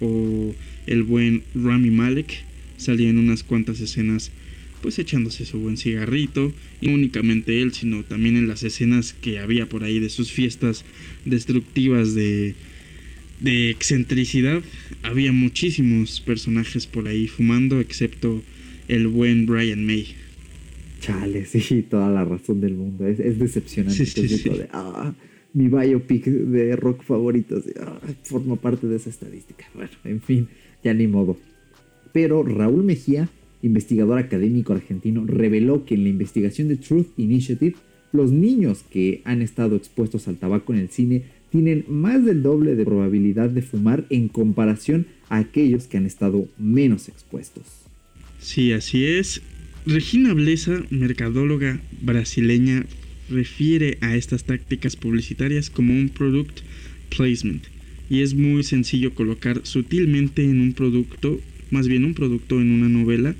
[0.00, 0.54] o
[0.86, 2.44] el buen Rami Malek
[2.76, 4.30] salían unas cuantas escenas
[4.82, 9.38] pues echándose su buen cigarrito y no únicamente él sino también en las escenas que
[9.38, 10.84] había por ahí de sus fiestas
[11.24, 12.54] destructivas de
[13.40, 14.62] de excentricidad
[15.02, 18.42] había muchísimos personajes por ahí fumando excepto
[18.88, 20.16] el buen Brian May
[21.02, 23.08] Chale, sí, toda la razón del mundo.
[23.08, 24.06] Es, es decepcionante.
[24.06, 25.12] Sí, sí, de, ah,
[25.52, 29.66] mi biopic de rock favorito ah, forma parte de esa estadística.
[29.74, 30.48] Bueno, en fin,
[30.84, 31.36] ya ni modo.
[32.12, 33.28] Pero Raúl Mejía,
[33.62, 37.76] investigador académico argentino, reveló que en la investigación de Truth Initiative,
[38.12, 42.74] los niños que han estado expuestos al tabaco en el cine tienen más del doble
[42.74, 47.64] de probabilidad de fumar en comparación a aquellos que han estado menos expuestos.
[48.38, 49.42] Sí, así es.
[49.86, 52.86] Regina Blesa, mercadóloga brasileña,
[53.28, 56.60] refiere a estas tácticas publicitarias como un product
[57.16, 57.64] placement
[58.12, 62.88] y es muy sencillo colocar sutilmente en un producto, más bien un producto en una
[62.88, 63.34] novela,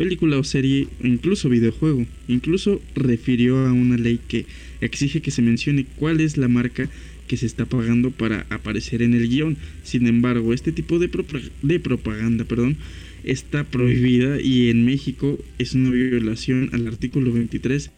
[0.00, 2.06] película o serie incluso videojuego.
[2.26, 4.46] Incluso refirió a una ley que
[4.80, 6.88] exige que se mencione cuál es la marca
[7.28, 9.58] que se está pagando para aparecer en el guion.
[9.82, 12.78] Sin embargo, este tipo de, propa- de propaganda, perdón,
[13.24, 17.90] está prohibida y en México es una violación al artículo 23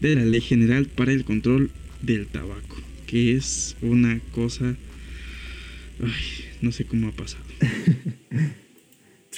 [0.00, 1.70] de la Ley General para el Control
[2.02, 2.76] del Tabaco,
[3.08, 4.76] que es una cosa...
[6.00, 7.42] Ay, no sé cómo ha pasado.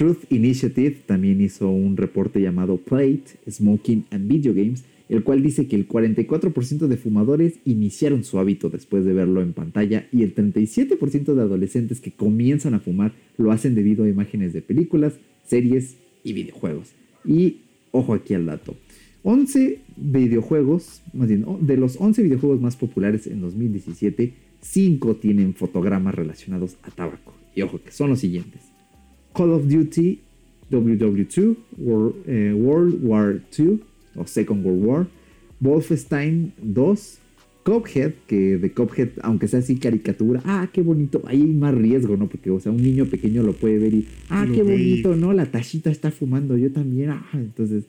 [0.01, 5.69] Truth Initiative también hizo un reporte llamado Plate, Smoking and Video Games, el cual dice
[5.69, 10.35] que el 44% de fumadores iniciaron su hábito después de verlo en pantalla y el
[10.35, 15.99] 37% de adolescentes que comienzan a fumar lo hacen debido a imágenes de películas, series
[16.25, 16.93] y videojuegos.
[17.27, 17.59] Y
[17.91, 18.77] ojo aquí al dato.
[19.23, 24.33] 11 videojuegos, más bien, de los 11 videojuegos más populares en 2017,
[24.63, 27.35] 5 tienen fotogramas relacionados a tabaco.
[27.55, 28.70] Y ojo que son los siguientes.
[29.41, 30.21] Call of Duty
[30.71, 33.81] WW2, World, eh, World War II
[34.15, 35.07] o Second World War,
[35.61, 37.19] Wolfenstein 2,
[37.65, 42.19] Cuphead, que de Cuphead, aunque sea así caricatura, ah, qué bonito, ahí hay más riesgo,
[42.19, 42.29] ¿no?
[42.29, 45.33] Porque, o sea, un niño pequeño lo puede ver y, ah, qué bonito, ¿no?
[45.33, 47.85] La tachita está fumando, yo también, ah, entonces,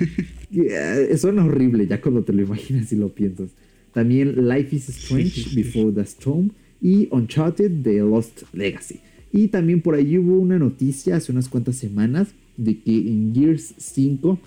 [0.50, 3.50] eh, suena horrible ya cuando te lo imaginas y lo piensas.
[3.92, 5.54] También Life is Strange.
[5.54, 9.00] Before the Storm y Uncharted The Lost Legacy.
[9.36, 13.74] Y también por ahí hubo una noticia hace unas cuantas semanas de que en Gears
[13.76, 14.38] 5,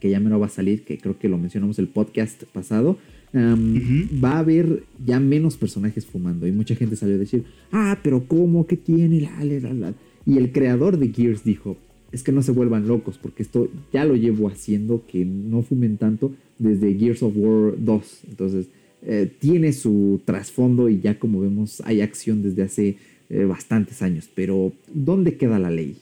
[0.00, 2.98] que ya me lo va a salir, que creo que lo mencionamos el podcast pasado,
[3.32, 3.76] um,
[4.22, 6.48] va a haber ya menos personajes fumando.
[6.48, 8.66] Y mucha gente salió a decir, ah, pero ¿cómo?
[8.66, 9.20] ¿Qué tiene?
[9.20, 9.94] La, la, la, la".
[10.26, 11.76] Y el creador de Gears dijo,
[12.10, 15.98] es que no se vuelvan locos, porque esto ya lo llevo haciendo, que no fumen
[15.98, 18.20] tanto desde Gears of War 2.
[18.28, 18.66] Entonces,
[19.02, 22.96] eh, tiene su trasfondo y ya como vemos hay acción desde hace
[23.30, 24.28] eh, bastantes años.
[24.34, 25.96] Pero, ¿dónde queda la ley?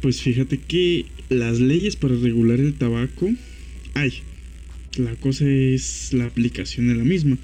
[0.00, 3.30] Pues fíjate que las leyes para regular el tabaco
[3.94, 4.12] hay.
[4.96, 7.38] La cosa es la aplicación de la misma.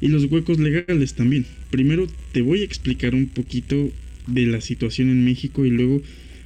[0.00, 1.44] Y los huecos legales también.
[1.70, 3.90] Primero te voy a explicar un poquito
[4.26, 6.00] de la situación en México y luego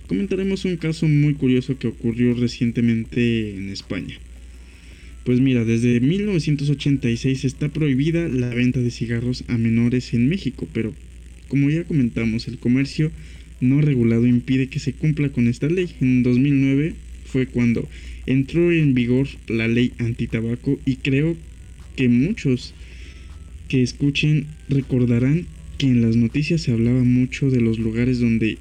[0.06, 4.18] comentaremos un caso muy curioso que ocurrió recientemente en España.
[5.24, 10.92] Pues mira, desde 1986 está prohibida la venta de cigarros a menores en México, pero
[11.52, 13.12] como ya comentamos, el comercio
[13.60, 15.90] no regulado impide que se cumpla con esta ley.
[16.00, 16.94] En 2009
[17.26, 17.86] fue cuando
[18.24, 21.36] entró en vigor la ley antitabaco y creo
[21.94, 22.72] que muchos
[23.68, 25.44] que escuchen recordarán
[25.76, 28.56] que en las noticias se hablaba mucho de los lugares donde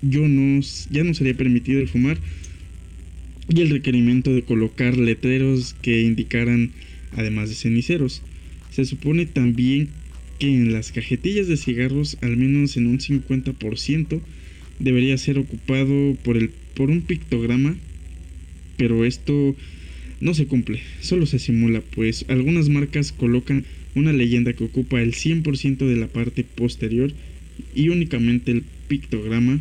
[0.00, 2.16] yo no ya no sería permitido el fumar
[3.54, 6.70] y el requerimiento de colocar letreros que indicaran
[7.12, 8.22] además de ceniceros.
[8.70, 9.90] Se supone también
[10.38, 14.20] que en las cajetillas de cigarros al menos en un 50%
[14.78, 17.76] debería ser ocupado por, el, por un pictograma,
[18.76, 19.54] pero esto
[20.20, 25.12] no se cumple, solo se simula, pues algunas marcas colocan una leyenda que ocupa el
[25.12, 27.12] 100% de la parte posterior
[27.74, 29.60] y únicamente el pictograma,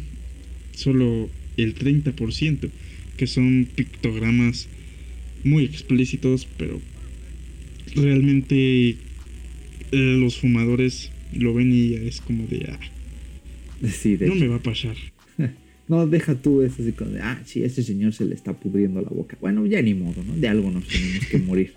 [0.74, 2.70] solo el 30%,
[3.18, 4.68] que son pictogramas
[5.44, 6.82] muy explícitos, pero
[7.96, 8.96] realmente
[9.94, 12.80] los fumadores lo ven y es como de, ah,
[14.22, 14.96] no me va a pasar.
[15.88, 19.02] no, deja tú, es así como de, ah, sí, ese señor se le está pudriendo
[19.02, 19.38] la boca.
[19.42, 20.36] Bueno, ya ni modo, ¿no?
[20.36, 21.74] De algo nos tenemos que morir.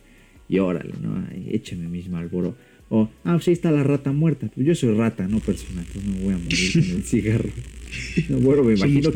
[0.49, 1.27] Y órale, ¿no?
[1.51, 2.57] écheme mis Marlboro.
[2.89, 4.49] O, ah, pues ahí está la rata muerta.
[4.55, 7.51] Pues yo soy rata, no persona, pues no me voy a morir con el cigarro.
[8.29, 9.11] bueno, me imagino.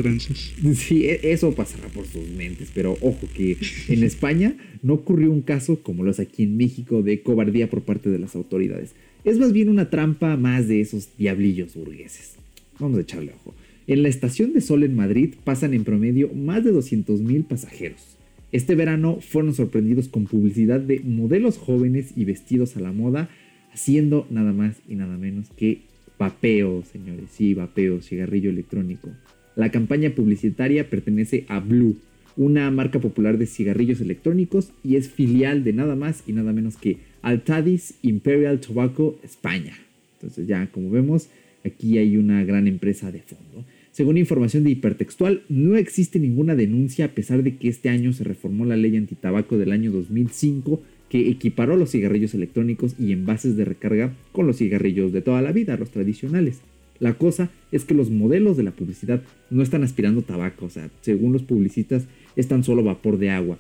[0.75, 3.57] sí, e, eso pasará por sus mentes, pero ojo que
[3.89, 7.83] en España no ocurrió un caso como lo es aquí en México de cobardía por
[7.83, 8.95] parte de las autoridades.
[9.25, 12.37] Es más bien una trampa más de esos diablillos burgueses.
[12.79, 13.55] Vamos a echarle ojo.
[13.87, 18.17] En la estación de Sol en Madrid pasan en promedio más de 200.000 pasajeros.
[18.53, 23.29] Este verano fueron sorprendidos con publicidad de modelos jóvenes y vestidos a la moda,
[23.73, 25.83] haciendo nada más y nada menos que
[26.19, 27.31] vapeo, señores.
[27.33, 29.11] Sí, vapeo, cigarrillo electrónico.
[29.57, 31.97] La campaña publicitaria pertenece a Blue,
[32.37, 36.77] una marca popular de cigarrillos electrónicos y es filial de nada más y nada menos
[36.77, 39.75] que Altadis Imperial Tobacco España.
[40.15, 41.29] Entonces ya como vemos,
[41.65, 43.65] aquí hay una gran empresa de fondo.
[43.93, 48.25] Según información de Hipertextual, no existe ninguna denuncia a pesar de que este año se
[48.25, 50.81] reformó la ley antitabaco del año 2005
[51.11, 55.53] que equiparó los cigarrillos electrónicos y envases de recarga con los cigarrillos de toda la
[55.53, 56.61] vida, los tradicionales.
[57.01, 60.89] La cosa es que los modelos de la publicidad no están aspirando tabaco, o sea,
[61.01, 62.05] según los publicistas
[62.37, 63.59] es tan solo vapor de agua.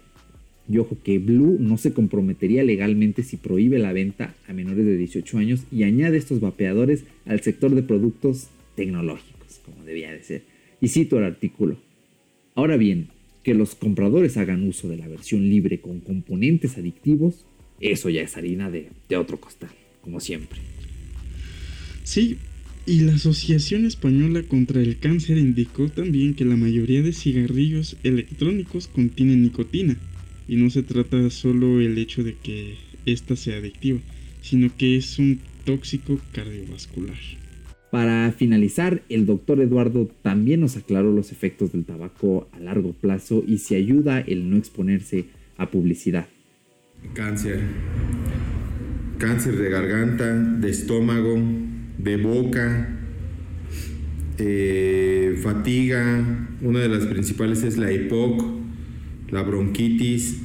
[0.69, 4.97] Y ojo que Blue no se comprometería legalmente si prohíbe la venta a menores de
[4.97, 10.43] 18 años y añade estos vapeadores al sector de productos tecnológicos, como debía de ser.
[10.81, 11.77] Y cito el artículo.
[12.55, 13.09] Ahora bien,
[13.43, 17.47] que los compradores hagan uso de la versión libre con componentes adictivos,
[17.81, 19.71] eso ya es harina de, otro costal,
[20.03, 20.61] como siempre.
[22.05, 22.37] Sí,
[22.87, 28.89] y la Asociación Española contra el Cáncer indicó también que la mayoría de cigarrillos electrónicos
[28.89, 29.97] contienen nicotina,
[30.49, 32.75] y no se trata solo el hecho de que
[33.07, 34.01] ésta sea adictiva,
[34.43, 37.17] sino que es un tóxico cardiovascular.
[37.91, 43.43] Para finalizar, el doctor Eduardo también nos aclaró los efectos del tabaco a largo plazo
[43.47, 45.25] y si ayuda el no exponerse
[45.57, 46.27] a publicidad.
[47.15, 47.61] Cáncer.
[49.19, 51.37] Cáncer de garganta, de estómago,
[51.99, 52.97] de boca,
[54.39, 56.49] eh, fatiga.
[56.63, 58.43] Una de las principales es la EPOC,
[59.31, 60.43] la bronquitis,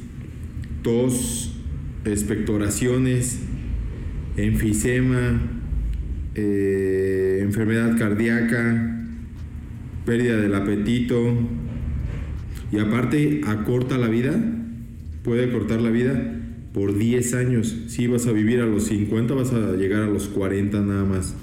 [0.82, 1.54] tos,
[2.04, 3.40] expectoraciones,
[4.36, 5.55] enfisema,
[6.36, 9.04] eh, enfermedad cardíaca,
[10.04, 11.34] pérdida del apetito
[12.70, 14.34] y aparte acorta la vida,
[15.22, 16.36] puede cortar la vida
[16.74, 17.74] por 10 años.
[17.88, 21.34] Si vas a vivir a los 50, vas a llegar a los 40 nada más.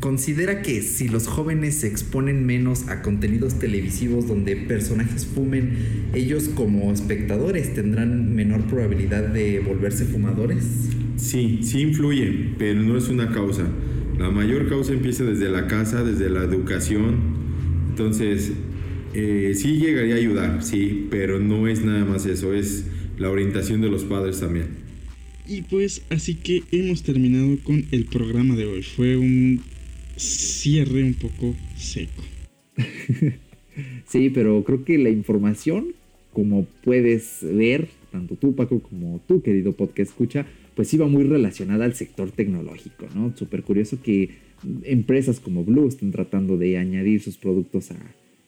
[0.00, 6.50] Considera que si los jóvenes se exponen menos a contenidos televisivos donde personajes fumen, ellos
[6.54, 10.97] como espectadores tendrán menor probabilidad de volverse fumadores?
[11.18, 13.68] Sí, sí influye, pero no es una causa.
[14.18, 17.16] La mayor causa empieza desde la casa, desde la educación.
[17.90, 18.52] Entonces,
[19.14, 22.86] eh, sí llegaría a ayudar, sí, pero no es nada más eso, es
[23.18, 24.66] la orientación de los padres también.
[25.46, 28.82] Y pues así que hemos terminado con el programa de hoy.
[28.82, 29.60] Fue un
[30.16, 32.22] cierre un poco seco.
[34.06, 35.94] sí, pero creo que la información,
[36.32, 40.46] como puedes ver, tanto tú Paco como tú querido podcast escucha,
[40.78, 43.36] pues iba muy relacionada al sector tecnológico, ¿no?
[43.36, 44.30] Súper curioso que
[44.84, 47.96] empresas como Blue estén tratando de añadir sus productos a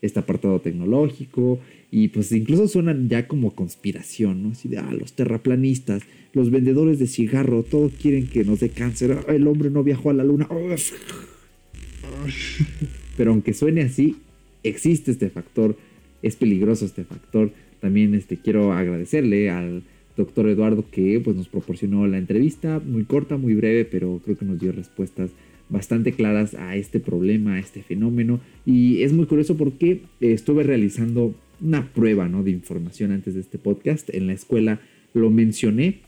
[0.00, 1.58] este apartado tecnológico
[1.90, 4.50] y pues incluso suenan ya como conspiración, ¿no?
[4.50, 9.24] Así de, ah, los terraplanistas, los vendedores de cigarro, todos quieren que nos dé cáncer,
[9.26, 10.48] ah, el hombre no viajó a la luna.
[13.16, 14.18] Pero aunque suene así,
[14.62, 15.76] existe este factor,
[16.22, 17.50] es peligroso este factor.
[17.80, 19.82] También este, quiero agradecerle al
[20.16, 24.44] doctor Eduardo que pues, nos proporcionó la entrevista, muy corta, muy breve, pero creo que
[24.44, 25.30] nos dio respuestas
[25.68, 28.40] bastante claras a este problema, a este fenómeno.
[28.66, 32.42] Y es muy curioso porque estuve realizando una prueba ¿no?
[32.42, 34.12] de información antes de este podcast.
[34.12, 34.80] En la escuela
[35.14, 36.00] lo mencioné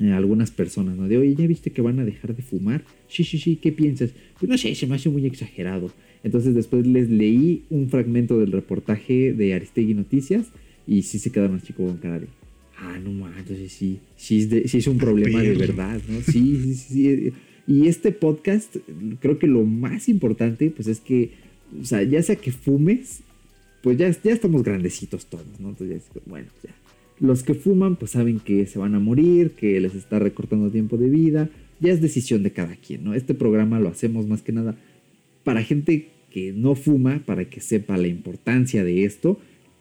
[0.00, 1.08] a algunas personas, ¿no?
[1.08, 2.84] De, oye, ¿ya viste que van a dejar de fumar?
[3.08, 4.10] Sí, sí, sí, ¿qué piensas?
[4.38, 5.90] Pues no sé, se me hace muy exagerado.
[6.22, 10.48] Entonces después les leí un fragmento del reportaje de Aristegui Noticias
[10.86, 12.20] y sí se quedaron así como con cara
[12.78, 16.20] ah, no mames, entonces sí, sí es, sí es un problema de verdad, ¿no?
[16.20, 17.32] Sí, sí, sí.
[17.66, 18.76] Y este podcast,
[19.20, 21.30] creo que lo más importante, pues es que,
[21.80, 23.20] o sea, ya sea que fumes,
[23.82, 25.70] pues ya, ya estamos grandecitos todos, ¿no?
[25.70, 26.74] Entonces, bueno, ya.
[27.18, 30.96] Los que fuman, pues saben que se van a morir, que les está recortando tiempo
[30.96, 31.48] de vida.
[31.80, 33.14] Ya es decisión de cada quien, ¿no?
[33.14, 34.76] Este programa lo hacemos más que nada
[35.44, 39.40] para gente que no fuma, para que sepa la importancia de esto,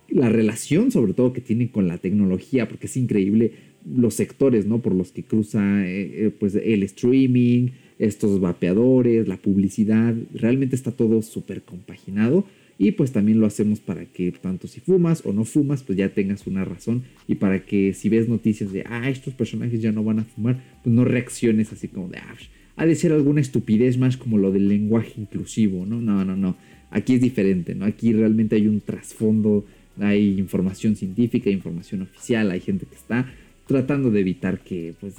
[0.09, 3.51] la relación sobre todo que tienen con la tecnología, porque es increíble
[3.85, 4.79] los sectores, ¿no?
[4.79, 10.91] Por los que cruza eh, eh, pues el streaming, estos vapeadores, la publicidad, realmente está
[10.91, 12.45] todo súper compaginado
[12.77, 16.09] y pues también lo hacemos para que tanto si fumas o no fumas, pues ya
[16.09, 20.03] tengas una razón y para que si ves noticias de, ah, estos personajes ya no
[20.03, 22.35] van a fumar, pues no reacciones así como de, ah,
[22.75, 26.01] ha de ser alguna estupidez más como lo del lenguaje inclusivo, ¿no?
[26.01, 26.57] No, no, no.
[26.91, 27.85] Aquí es diferente, ¿no?
[27.85, 29.65] Aquí realmente hay un trasfondo,
[29.99, 33.31] hay información científica, información oficial, hay gente que está
[33.67, 35.15] tratando de evitar que pues,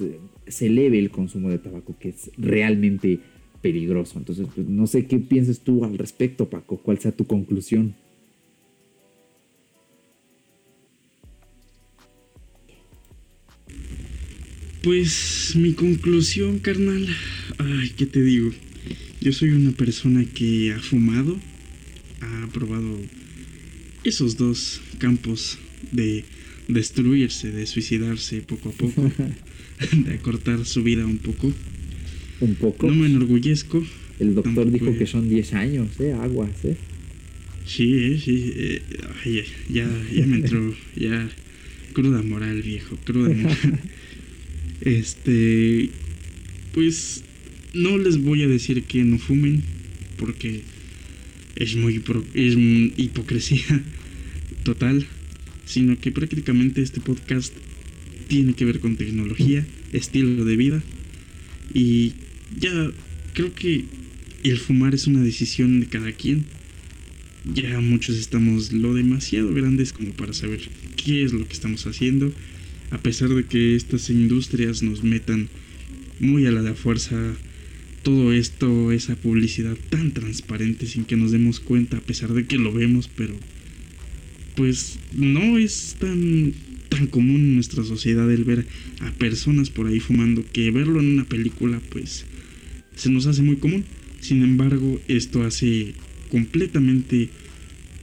[0.47, 3.19] se eleve el consumo de tabaco, que es realmente
[3.61, 4.17] peligroso.
[4.17, 7.95] Entonces, pues, no sé qué piensas tú al respecto, Paco, cuál sea tu conclusión.
[14.83, 17.07] Pues mi conclusión, carnal,
[17.57, 18.51] ay, ¿qué te digo?
[19.19, 21.35] Yo soy una persona que ha fumado,
[22.21, 22.97] ha probado
[24.07, 25.57] esos dos campos
[25.91, 26.23] de
[26.67, 29.11] destruirse, de suicidarse poco a poco,
[29.91, 31.53] de acortar su vida un poco.
[32.39, 32.87] Un poco.
[32.87, 33.85] No me enorgullezco.
[34.19, 36.13] El doctor dijo que son 10 años, ¿eh?
[36.13, 36.77] Aguas, ¿eh?
[37.65, 38.53] Sí, eh, sí.
[38.55, 38.81] Eh,
[39.69, 41.29] ya, ya me entró, ya.
[41.93, 43.79] Cruda moral, viejo, cruda moral.
[44.81, 45.89] este.
[46.73, 47.23] Pues.
[47.73, 49.61] No les voy a decir que no fumen,
[50.17, 50.61] porque
[51.57, 52.01] es muy
[52.33, 52.57] es
[52.97, 53.83] hipocresía
[54.67, 55.07] total
[55.65, 57.53] sino que prácticamente este podcast
[58.27, 60.83] tiene que ver con tecnología, estilo de vida
[61.73, 62.13] y
[62.59, 62.91] ya
[63.33, 63.85] creo que
[64.43, 66.45] el fumar es una decisión de cada quien.
[67.53, 70.59] Ya muchos estamos lo demasiado grandes como para saber
[70.97, 72.33] qué es lo que estamos haciendo,
[72.91, 75.47] a pesar de que estas industrias nos metan
[76.19, 77.17] muy a la fuerza
[78.03, 82.57] todo esto, esa publicidad tan transparente sin que nos demos cuenta, a pesar de que
[82.57, 83.33] lo vemos, pero
[84.57, 86.51] pues no es tan,
[86.89, 88.65] tan común en nuestra sociedad el ver
[88.99, 92.25] a personas por ahí fumando que verlo en una película pues
[92.95, 93.85] se nos hace muy común.
[94.19, 95.93] Sin embargo, esto hace
[96.29, 97.29] completamente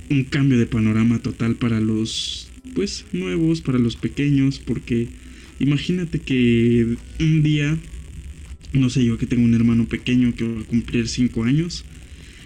[0.09, 5.09] un cambio de panorama total para los pues nuevos, para los pequeños, porque
[5.59, 7.77] imagínate que un día,
[8.73, 11.85] no sé, yo que tengo un hermano pequeño que va a cumplir 5 años,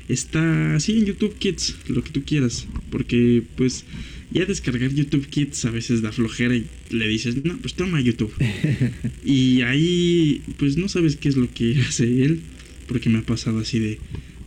[0.08, 2.66] Está así en YouTube Kids, lo que tú quieras.
[2.90, 3.84] Porque pues
[4.30, 8.32] ya descargar YouTube Kids a veces da flojera y le dices, no, pues toma YouTube.
[9.24, 12.40] y ahí pues no sabes qué es lo que hace él.
[12.86, 13.98] Porque me ha pasado así de,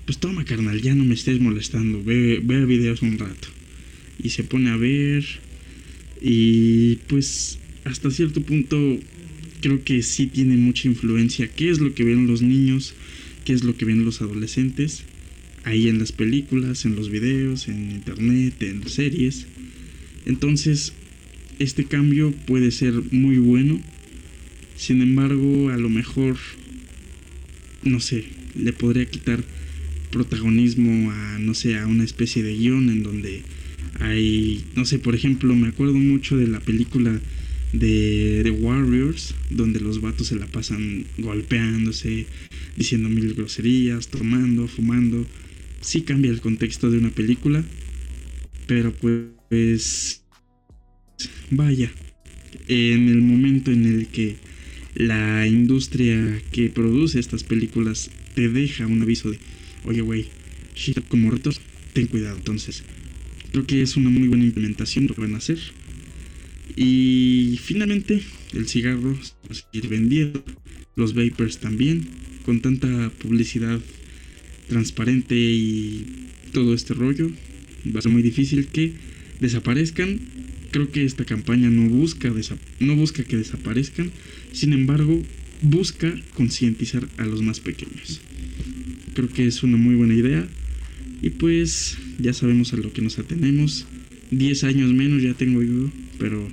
[0.05, 3.47] pues toma carnal, ya no me estés molestando, ve, ve videos un rato.
[4.21, 5.23] Y se pone a ver.
[6.21, 8.99] Y pues hasta cierto punto
[9.61, 11.47] creo que sí tiene mucha influencia.
[11.47, 12.95] ¿Qué es lo que ven los niños?
[13.45, 15.03] ¿Qué es lo que ven los adolescentes?
[15.63, 19.47] Ahí en las películas, en los videos, en internet, en series.
[20.25, 20.93] Entonces,
[21.59, 23.81] este cambio puede ser muy bueno.
[24.75, 26.37] Sin embargo, a lo mejor,
[27.83, 29.43] no sé, le podría quitar
[30.11, 33.43] protagonismo a, no sé, a una especie de guion en donde
[33.99, 37.19] hay, no sé, por ejemplo, me acuerdo mucho de la película
[37.73, 42.25] de The Warriors, donde los vatos se la pasan golpeándose,
[42.75, 45.25] diciendo mil groserías, tomando, fumando.
[45.81, 47.63] Sí cambia el contexto de una película,
[48.67, 50.23] pero pues
[51.49, 51.91] vaya,
[52.67, 54.37] en el momento en el que
[54.95, 59.39] la industria que produce estas películas te deja un aviso de,
[59.85, 60.27] oye güey,
[60.75, 61.61] shit como retos,
[61.93, 62.37] ten cuidado.
[62.37, 62.83] Entonces,
[63.51, 65.59] creo que es una muy buena implementación lo que van a hacer.
[66.75, 68.21] Y finalmente,
[68.53, 69.17] el cigarro
[69.49, 70.43] se vendiendo,
[70.95, 72.07] los vapers también,
[72.45, 73.79] con tanta publicidad
[74.71, 76.05] transparente y
[76.53, 77.29] todo este rollo,
[77.93, 78.93] va a ser muy difícil que
[79.41, 80.21] desaparezcan.
[80.71, 82.31] Creo que esta campaña no busca,
[82.79, 84.11] no busca que desaparezcan,
[84.53, 85.21] sin embargo,
[85.61, 88.21] busca concientizar a los más pequeños.
[89.13, 90.47] Creo que es una muy buena idea.
[91.21, 93.85] Y pues ya sabemos a lo que nos atenemos.
[94.31, 96.47] 10 años menos ya tengo yo, pero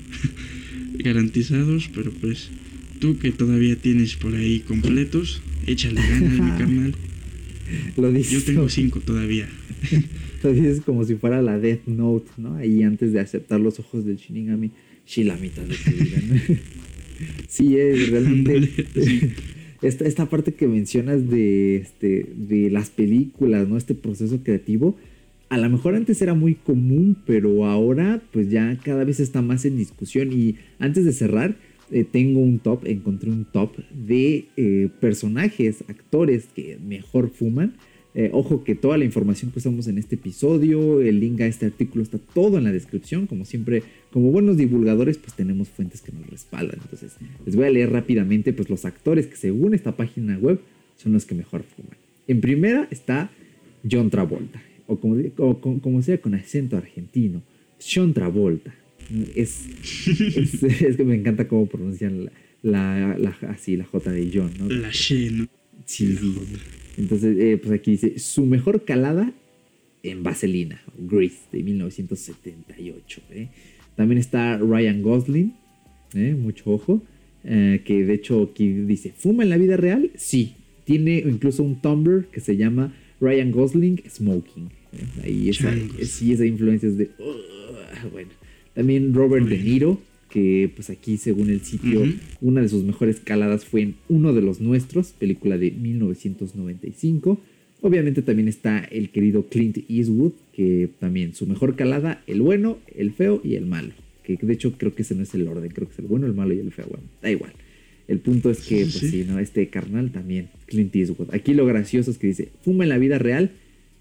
[0.98, 2.50] garantizados, pero pues
[2.98, 6.94] tú que todavía tienes por ahí completos, échale ganas, mi carnal.
[7.96, 8.32] Lo dices.
[8.32, 9.48] Yo tengo 5 todavía.
[10.42, 12.54] Lo dices como si fuera la Death Note, ¿no?
[12.56, 14.70] Ahí antes de aceptar los ojos del Shinigami,
[15.04, 16.56] sí, la mitad de tu vida, ¿no?
[17.48, 18.70] sí, es realmente.
[19.82, 23.76] esta, esta parte que mencionas de, este, de las películas, ¿no?
[23.76, 24.96] Este proceso creativo
[25.48, 29.64] a lo mejor antes era muy común, pero ahora pues ya cada vez está más
[29.64, 30.32] en discusión.
[30.32, 31.56] Y antes de cerrar,
[31.90, 37.74] eh, tengo un top, encontré un top de eh, personajes, actores que mejor fuman.
[38.14, 41.66] Eh, ojo que toda la información que usamos en este episodio, el link a este
[41.66, 43.26] artículo está todo en la descripción.
[43.26, 43.82] Como siempre,
[44.12, 46.80] como buenos divulgadores, pues tenemos fuentes que nos respaldan.
[46.82, 50.60] Entonces, les voy a leer rápidamente pues los actores que según esta página web
[50.96, 51.96] son los que mejor fuman.
[52.26, 53.30] En primera está
[53.88, 57.42] John Travolta o como, como, sea con acento argentino,
[57.78, 58.74] John Travolta.
[59.34, 59.66] Es,
[60.08, 62.30] es, que me encanta cómo pronuncian
[62.62, 64.68] la, la, así, la J de John, ¿no?
[64.68, 65.48] La She, ¿no?
[65.88, 66.18] Sí,
[66.98, 69.32] Entonces, eh, pues aquí dice, su mejor calada
[70.02, 73.22] en Vaselina, Grease, de 1978.
[73.30, 73.48] ¿eh?
[73.96, 75.54] También está Ryan Gosling,
[76.14, 76.36] ¿eh?
[76.38, 77.02] mucho ojo,
[77.42, 80.10] que de hecho aquí dice, ¿fuma en la vida real?
[80.16, 84.68] Sí, tiene incluso un Tumblr que se llama Ryan Gosling Smoking.
[85.22, 87.10] Ahí esa, sí, esa influencia es de...
[88.12, 88.30] bueno.
[88.78, 90.00] También Robert De Niro,
[90.30, 92.00] que pues aquí según el sitio,
[92.40, 97.40] una de sus mejores caladas fue en Uno de los Nuestros, película de 1995.
[97.80, 103.10] Obviamente también está el querido Clint Eastwood, que también su mejor calada, el bueno, el
[103.10, 103.94] feo y el malo.
[104.22, 106.26] Que de hecho creo que ese no es el orden, creo que es el bueno,
[106.26, 106.86] el malo y el feo.
[106.88, 107.54] Bueno, da igual.
[108.06, 109.40] El punto es que, pues sí, ¿no?
[109.40, 111.34] Este carnal también, Clint Eastwood.
[111.34, 113.50] Aquí lo gracioso es que dice, fuma en la vida real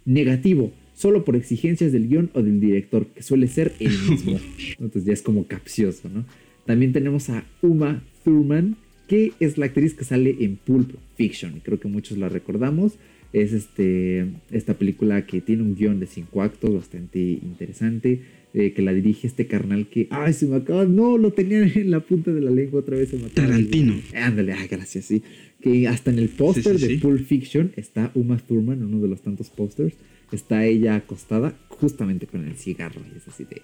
[0.05, 4.39] negativo, solo por exigencias del guion o del director, que suele ser el mismo.
[4.80, 6.26] Entonces ya es como capcioso, ¿no?
[6.66, 8.76] También tenemos a Uma Thurman,
[9.08, 11.62] que es la actriz que sale en Pulp Fiction.
[11.64, 12.95] Creo que muchos la recordamos.
[13.32, 18.22] Es este, esta película que tiene un guion de cinco actos bastante interesante.
[18.54, 20.08] Eh, que la dirige este carnal que.
[20.10, 20.86] ¡Ay, se me acaba!
[20.86, 23.10] No, lo tenía en la punta de la lengua otra vez.
[23.10, 23.93] Se me Tarantino.
[24.16, 25.22] Ándale, ay, gracias, sí
[25.62, 29.50] que hasta en el póster de Pulp Fiction está Uma Thurman, uno de los tantos
[29.50, 29.95] pósters,
[30.32, 33.61] está ella acostada justamente con el cigarro y es así de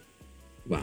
[0.65, 0.79] wow,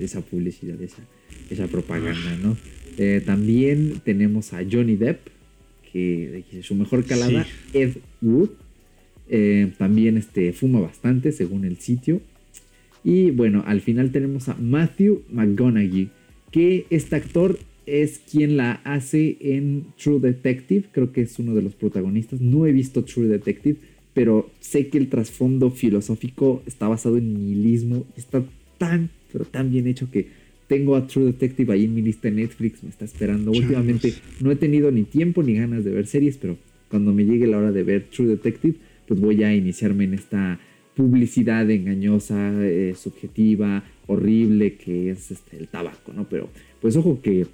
[0.00, 1.02] esa publicidad, esa,
[1.48, 2.56] esa propaganda, ¿no?
[2.98, 5.28] Eh, también tenemos a Johnny Depp,
[5.92, 8.50] que su mejor calada, Ed Wood,
[9.28, 12.20] eh, también este, fuma bastante según el sitio.
[13.02, 16.10] Y bueno, al final tenemos a Matthew McGonaghy,
[16.50, 20.84] que este actor es quien la hace en True Detective.
[20.92, 22.40] Creo que es uno de los protagonistas.
[22.40, 23.78] No he visto True Detective,
[24.14, 28.06] pero sé que el trasfondo filosófico está basado en nihilismo.
[28.16, 28.42] Está
[28.78, 30.28] tan, pero tan bien hecho que
[30.66, 32.82] tengo a True Detective ahí en mi lista de Netflix.
[32.82, 33.50] Me está esperando.
[33.50, 36.56] Últimamente no he tenido ni tiempo ni ganas de ver series, pero
[36.88, 38.74] cuando me llegue la hora de ver True Detective,
[39.06, 40.60] pues voy a iniciarme en esta
[40.94, 46.28] publicidad engañosa, eh, subjetiva, horrible que es este, el tabaco, ¿no?
[46.28, 46.50] Pero
[46.80, 47.46] pues ojo que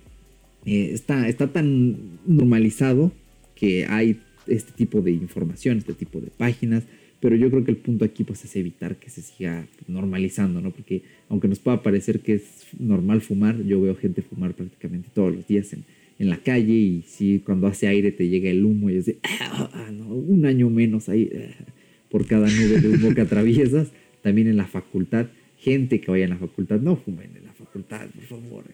[0.64, 1.96] eh, está, está tan
[2.26, 3.12] normalizado
[3.54, 6.84] que hay este tipo de información, este tipo de páginas,
[7.20, 10.70] pero yo creo que el punto aquí pues es evitar que se siga normalizando, ¿no?
[10.70, 15.34] Porque aunque nos pueda parecer que es normal fumar, yo veo gente fumar prácticamente todos
[15.34, 15.84] los días en,
[16.18, 19.18] en la calle y si cuando hace aire te llega el humo y es de,
[19.22, 21.64] ah, no, un año menos ahí ah,
[22.10, 23.88] por cada nube de humo que atraviesas,
[24.22, 25.26] también en la facultad,
[25.58, 28.64] gente que vaya en la facultad, no fumen en la facultad, por favor.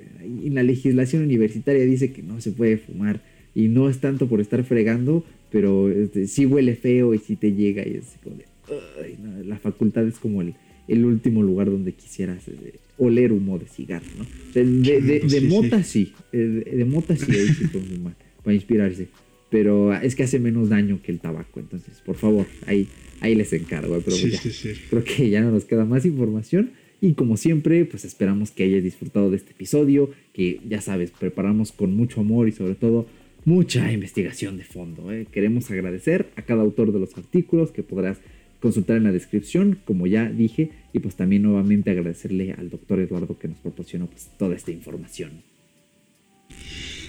[0.42, 3.22] Y la legislación universitaria dice que no se puede fumar
[3.54, 7.52] y no es tanto por estar fregando, pero este, sí huele feo y sí te
[7.52, 10.54] llega y es como de, la facultad es como el,
[10.88, 14.26] el último lugar donde quisieras eh, oler humo de cigarro, ¿no?
[14.54, 15.46] De, de, de- de Sí, sí.
[15.46, 19.08] mota sí, eh, de, mota sí ahí sí pueden fumar, para inspirarse.
[19.50, 22.88] Pero es que hace menos daño que el tabaco, entonces, por favor, ahí,
[23.20, 24.00] ahí les encargo.
[24.02, 24.70] Pero Sí, ya, sí, sí.
[24.88, 26.70] creo que ya no nos queda más información.
[27.02, 31.70] Y como siempre, pues esperamos que hayas disfrutado de este episodio, que ya sabes, preparamos
[31.70, 33.06] con mucho amor y sobre todo
[33.44, 35.12] mucha investigación de fondo.
[35.12, 35.26] ¿eh?
[35.30, 38.18] Queremos agradecer a cada autor de los artículos que podrás
[38.60, 43.38] consultar en la descripción, como ya dije, y pues también nuevamente agradecerle al doctor Eduardo
[43.38, 45.42] que nos proporcionó pues, toda esta información.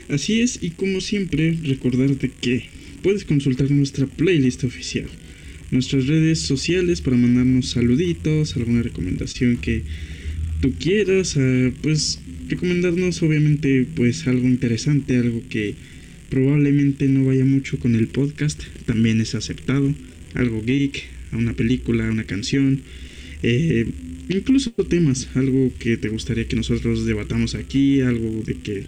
[0.10, 2.66] Así es, y como siempre, recordarte que
[3.04, 5.08] puedes consultar nuestra playlist oficial,
[5.72, 9.84] nuestras redes sociales para mandarnos saluditos, alguna recomendación que
[10.62, 12.20] tú quieras, ah, pues
[12.50, 15.76] recomendarnos obviamente pues algo interesante, algo que
[16.34, 19.94] probablemente no vaya mucho con el podcast, también es aceptado,
[20.34, 22.82] algo geek, a una película, a una canción,
[23.44, 23.86] eh,
[24.30, 28.84] incluso temas, algo que te gustaría que nosotros debatamos aquí, algo de que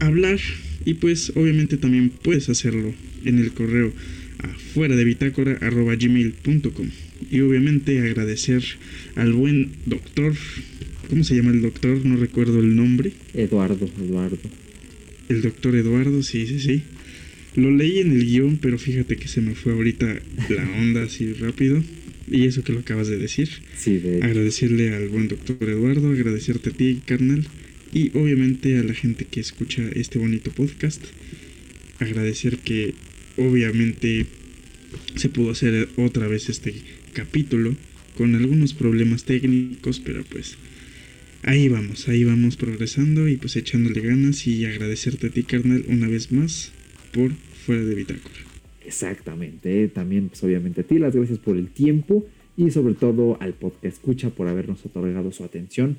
[0.00, 0.40] hablar
[0.86, 2.94] y pues obviamente también puedes hacerlo
[3.26, 3.92] en el correo
[4.38, 8.64] afuera de bitácora arroba y obviamente agradecer
[9.14, 10.32] al buen doctor
[11.10, 12.02] ¿cómo se llama el doctor?
[12.06, 14.63] no recuerdo el nombre Eduardo, Eduardo.
[15.28, 16.82] El doctor Eduardo, sí, sí, sí.
[17.56, 21.32] Lo leí en el guion pero fíjate que se me fue ahorita la onda así
[21.34, 21.82] rápido.
[22.30, 23.48] Y eso que lo acabas de decir.
[23.76, 27.46] Sí, de agradecerle al buen doctor Eduardo, agradecerte a ti, carnal,
[27.92, 31.04] y obviamente a la gente que escucha este bonito podcast.
[31.98, 32.94] Agradecer que
[33.36, 34.26] obviamente
[35.16, 36.74] se pudo hacer otra vez este
[37.12, 37.76] capítulo
[38.16, 40.56] con algunos problemas técnicos, pero pues
[41.44, 46.08] ahí vamos, ahí vamos progresando y pues echándole ganas y agradecerte a ti, carnal, una
[46.08, 46.72] vez más
[47.12, 48.34] por fuera de bitácora.
[48.84, 52.26] Exactamente, también pues obviamente a ti las gracias por el tiempo
[52.56, 55.96] y sobre todo al podcast escucha por habernos otorgado su atención.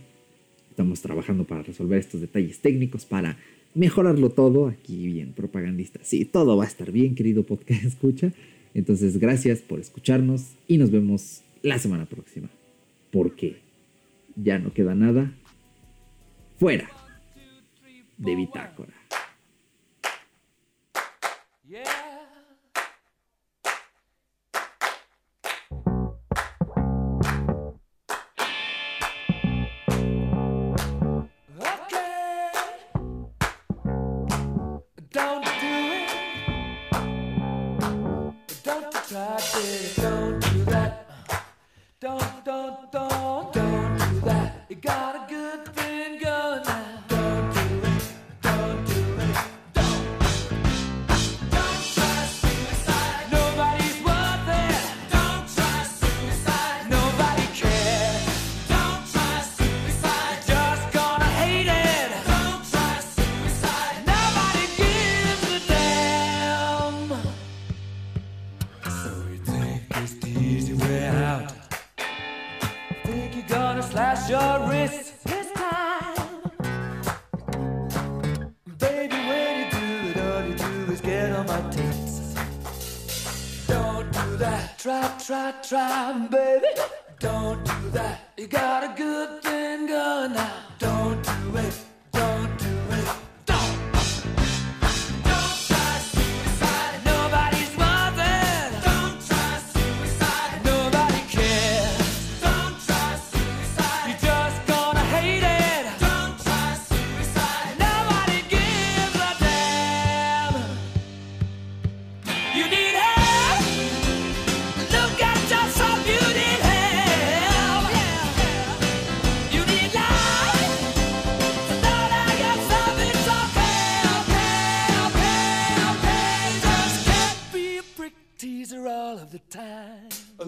[0.69, 3.37] Estamos trabajando para resolver estos detalles técnicos, para
[3.73, 5.99] mejorarlo todo, aquí bien propagandista.
[6.03, 8.33] Sí, todo va a estar bien, querido podcast escucha.
[8.73, 12.49] Entonces, gracias por escucharnos y nos vemos la semana próxima.
[13.11, 13.64] Porque
[14.35, 15.31] ya no queda nada
[16.57, 16.89] fuera
[18.17, 18.93] de bitácora.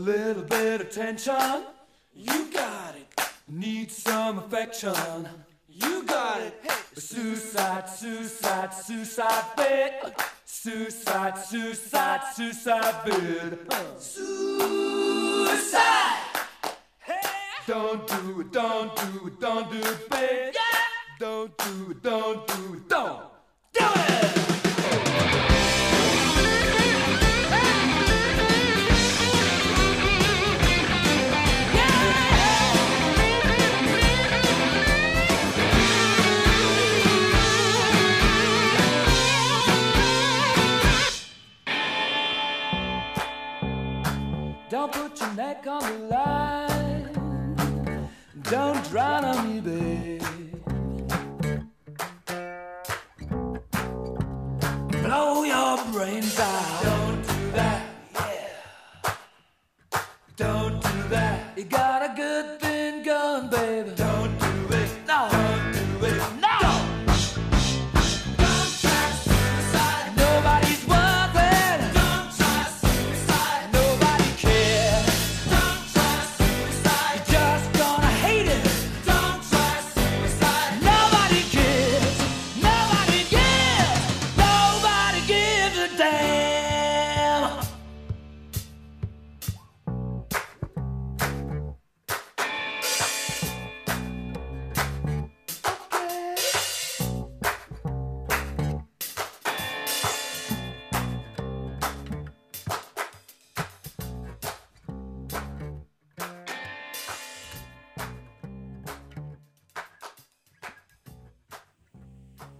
[0.07, 1.65] Little bit of tension.
[2.15, 3.07] You got it.
[3.49, 5.27] Need some affection.
[5.67, 6.53] You got it.
[6.95, 10.13] Suicide, suicide, suicide bit.
[10.45, 13.59] Suicide, suicide, suicide bid.
[13.99, 15.17] Suicide.
[17.67, 20.53] Don't do it, don't do it, don't do it, babe.
[21.19, 23.23] Don't do it, don't do it, don't
[23.73, 24.56] do it.
[44.91, 47.09] Don't put your neck on the line.
[48.43, 50.23] Don't drown on me, babe.
[55.03, 56.83] Blow your brains out.
[56.83, 57.85] Don't do that.
[58.13, 59.13] Yeah.
[60.37, 61.57] Don't do that.
[61.57, 62.76] You got a good thing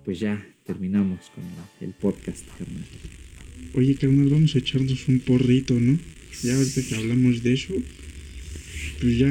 [0.08, 1.44] Pues ya terminamos con
[1.82, 2.86] el podcast, carnal.
[3.74, 6.00] Oye, carnal, vamos a echarnos un porrito, ¿no?
[6.44, 7.74] Ya ahorita que hablamos de eso,
[9.02, 9.30] pues ya,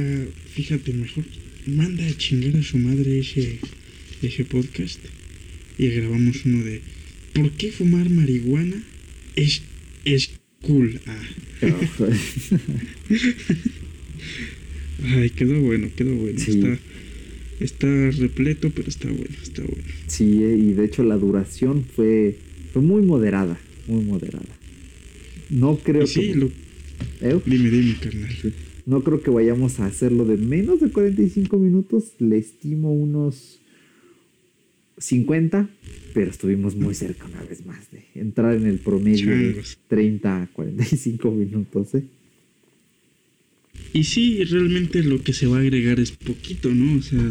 [0.50, 1.24] fíjate, mejor
[1.64, 3.58] manda a chingar a su madre ese,
[4.20, 5.00] ese podcast
[5.78, 6.82] y grabamos uno de
[7.32, 8.76] ¿Por qué fumar marihuana
[9.34, 9.62] es,
[10.04, 11.00] es cool?
[11.06, 11.22] Ah.
[15.04, 16.38] Ay, quedó bueno, quedó bueno.
[16.38, 16.50] Sí.
[16.50, 16.78] Está,
[17.60, 19.84] está repleto, pero está bueno, está bueno.
[20.06, 22.36] Sí, eh, y de hecho la duración fue,
[22.72, 24.56] fue muy moderada, muy moderada.
[25.50, 26.34] No creo Y sí, que...
[26.34, 26.46] lo,
[27.20, 27.40] ¿Eh?
[27.44, 28.30] dime, dime, carnal.
[28.86, 32.12] No creo que vayamos a hacerlo de menos de 45 minutos.
[32.20, 33.60] Le estimo unos
[34.98, 35.68] 50,
[36.14, 39.78] pero estuvimos muy cerca una vez más de entrar en el promedio de Changos.
[39.88, 41.94] 30 a 45 minutos.
[41.94, 42.04] ¿eh?
[43.92, 46.98] Y sí, realmente lo que se va a agregar es poquito, ¿no?
[46.98, 47.22] O sea,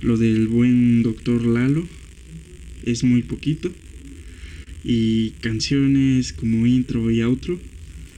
[0.00, 1.86] lo del buen doctor Lalo
[2.84, 3.70] es muy poquito.
[4.84, 7.58] Y canciones como intro y outro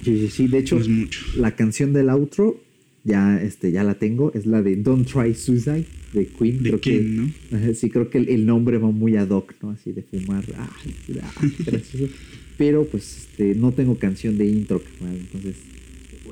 [0.05, 0.47] Sí, sí, sí.
[0.47, 1.21] De hecho, no es mucho.
[1.37, 2.63] la canción del outro
[3.05, 4.31] ya, este, ya la tengo.
[4.35, 6.63] Es la de Don't Try Suicide de Queen.
[6.63, 7.31] De creo que- Ken, ¿no?
[7.53, 9.71] Ajá, Sí, creo que el, el nombre va muy ad hoc, ¿no?
[9.71, 10.45] Así de fumar.
[10.57, 10.71] Ah,
[11.23, 11.33] ah.
[12.59, 15.17] Pero pues este, no tengo canción de intro, carnal.
[15.19, 15.57] Entonces,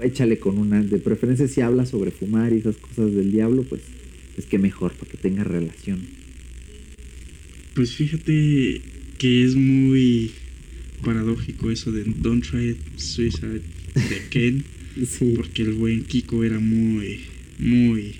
[0.02, 0.82] échale con una.
[0.82, 3.82] De preferencia, si habla sobre fumar y esas cosas del diablo, pues
[4.36, 6.00] es que mejor, para que tenga relación.
[7.74, 8.80] Pues fíjate
[9.18, 10.30] que es muy
[11.04, 13.62] paradójico eso de Don't Try Suicide
[13.94, 14.64] de Ken.
[15.06, 15.34] Sí.
[15.36, 17.20] Porque el buen Kiko era muy,
[17.60, 18.14] muy,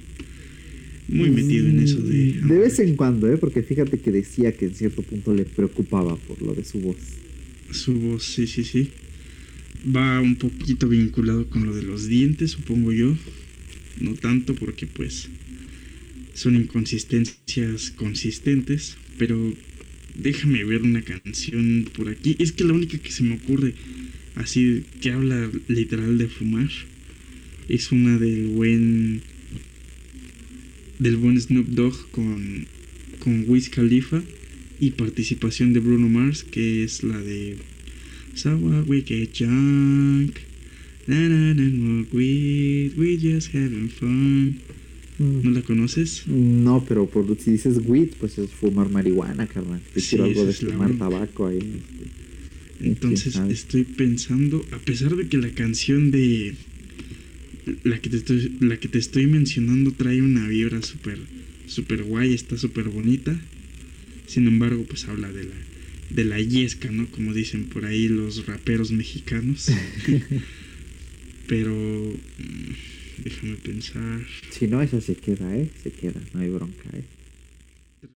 [1.09, 2.39] muy metido en eso de...
[2.41, 3.37] Mm, De vez en cuando, ¿eh?
[3.37, 6.99] Porque fíjate que decía que en cierto punto le preocupaba por lo de su voz.
[7.73, 8.91] Su voz, sí, sí, sí.
[9.85, 13.17] Va un poquito vinculado con lo de los dientes, supongo yo.
[14.01, 15.29] No tanto porque pues
[16.35, 19.55] son inconsistencias consistentes, pero
[20.15, 22.37] déjame ver una canción por aquí.
[22.39, 23.75] Es que la única que se me ocurre
[24.35, 26.69] así que habla literal de fumar
[27.69, 29.21] es una del buen
[30.99, 32.67] del buen Snoop Dogg con
[33.19, 34.23] con Wiz Khalifa
[34.81, 37.57] y participación de Bruno Mars que es la de
[38.45, 40.41] We get drunk
[41.07, 44.61] smoke weed, we just having fun
[45.19, 46.29] ¿No la conoces?
[46.29, 49.81] No, pero por, si dices weed, pues es fumar marihuana, carnal.
[49.93, 51.59] Te Sí, algo de fumar tabaco ahí.
[51.59, 52.87] este.
[52.87, 56.55] Entonces estoy pensando, a pesar de que la canción de
[57.83, 61.19] la que te estoy, la que te estoy mencionando trae una vibra súper
[61.67, 63.37] súper guay, está súper bonita.
[64.27, 65.57] Sin embargo, pues habla de la
[66.11, 67.07] de la yesca, ¿no?
[67.11, 69.71] Como dicen por ahí los raperos mexicanos.
[71.47, 74.21] Pero mm, déjame pensar.
[74.51, 75.71] Si no, esa se queda, ¿eh?
[75.83, 77.05] Se queda, no hay bronca, ¿eh?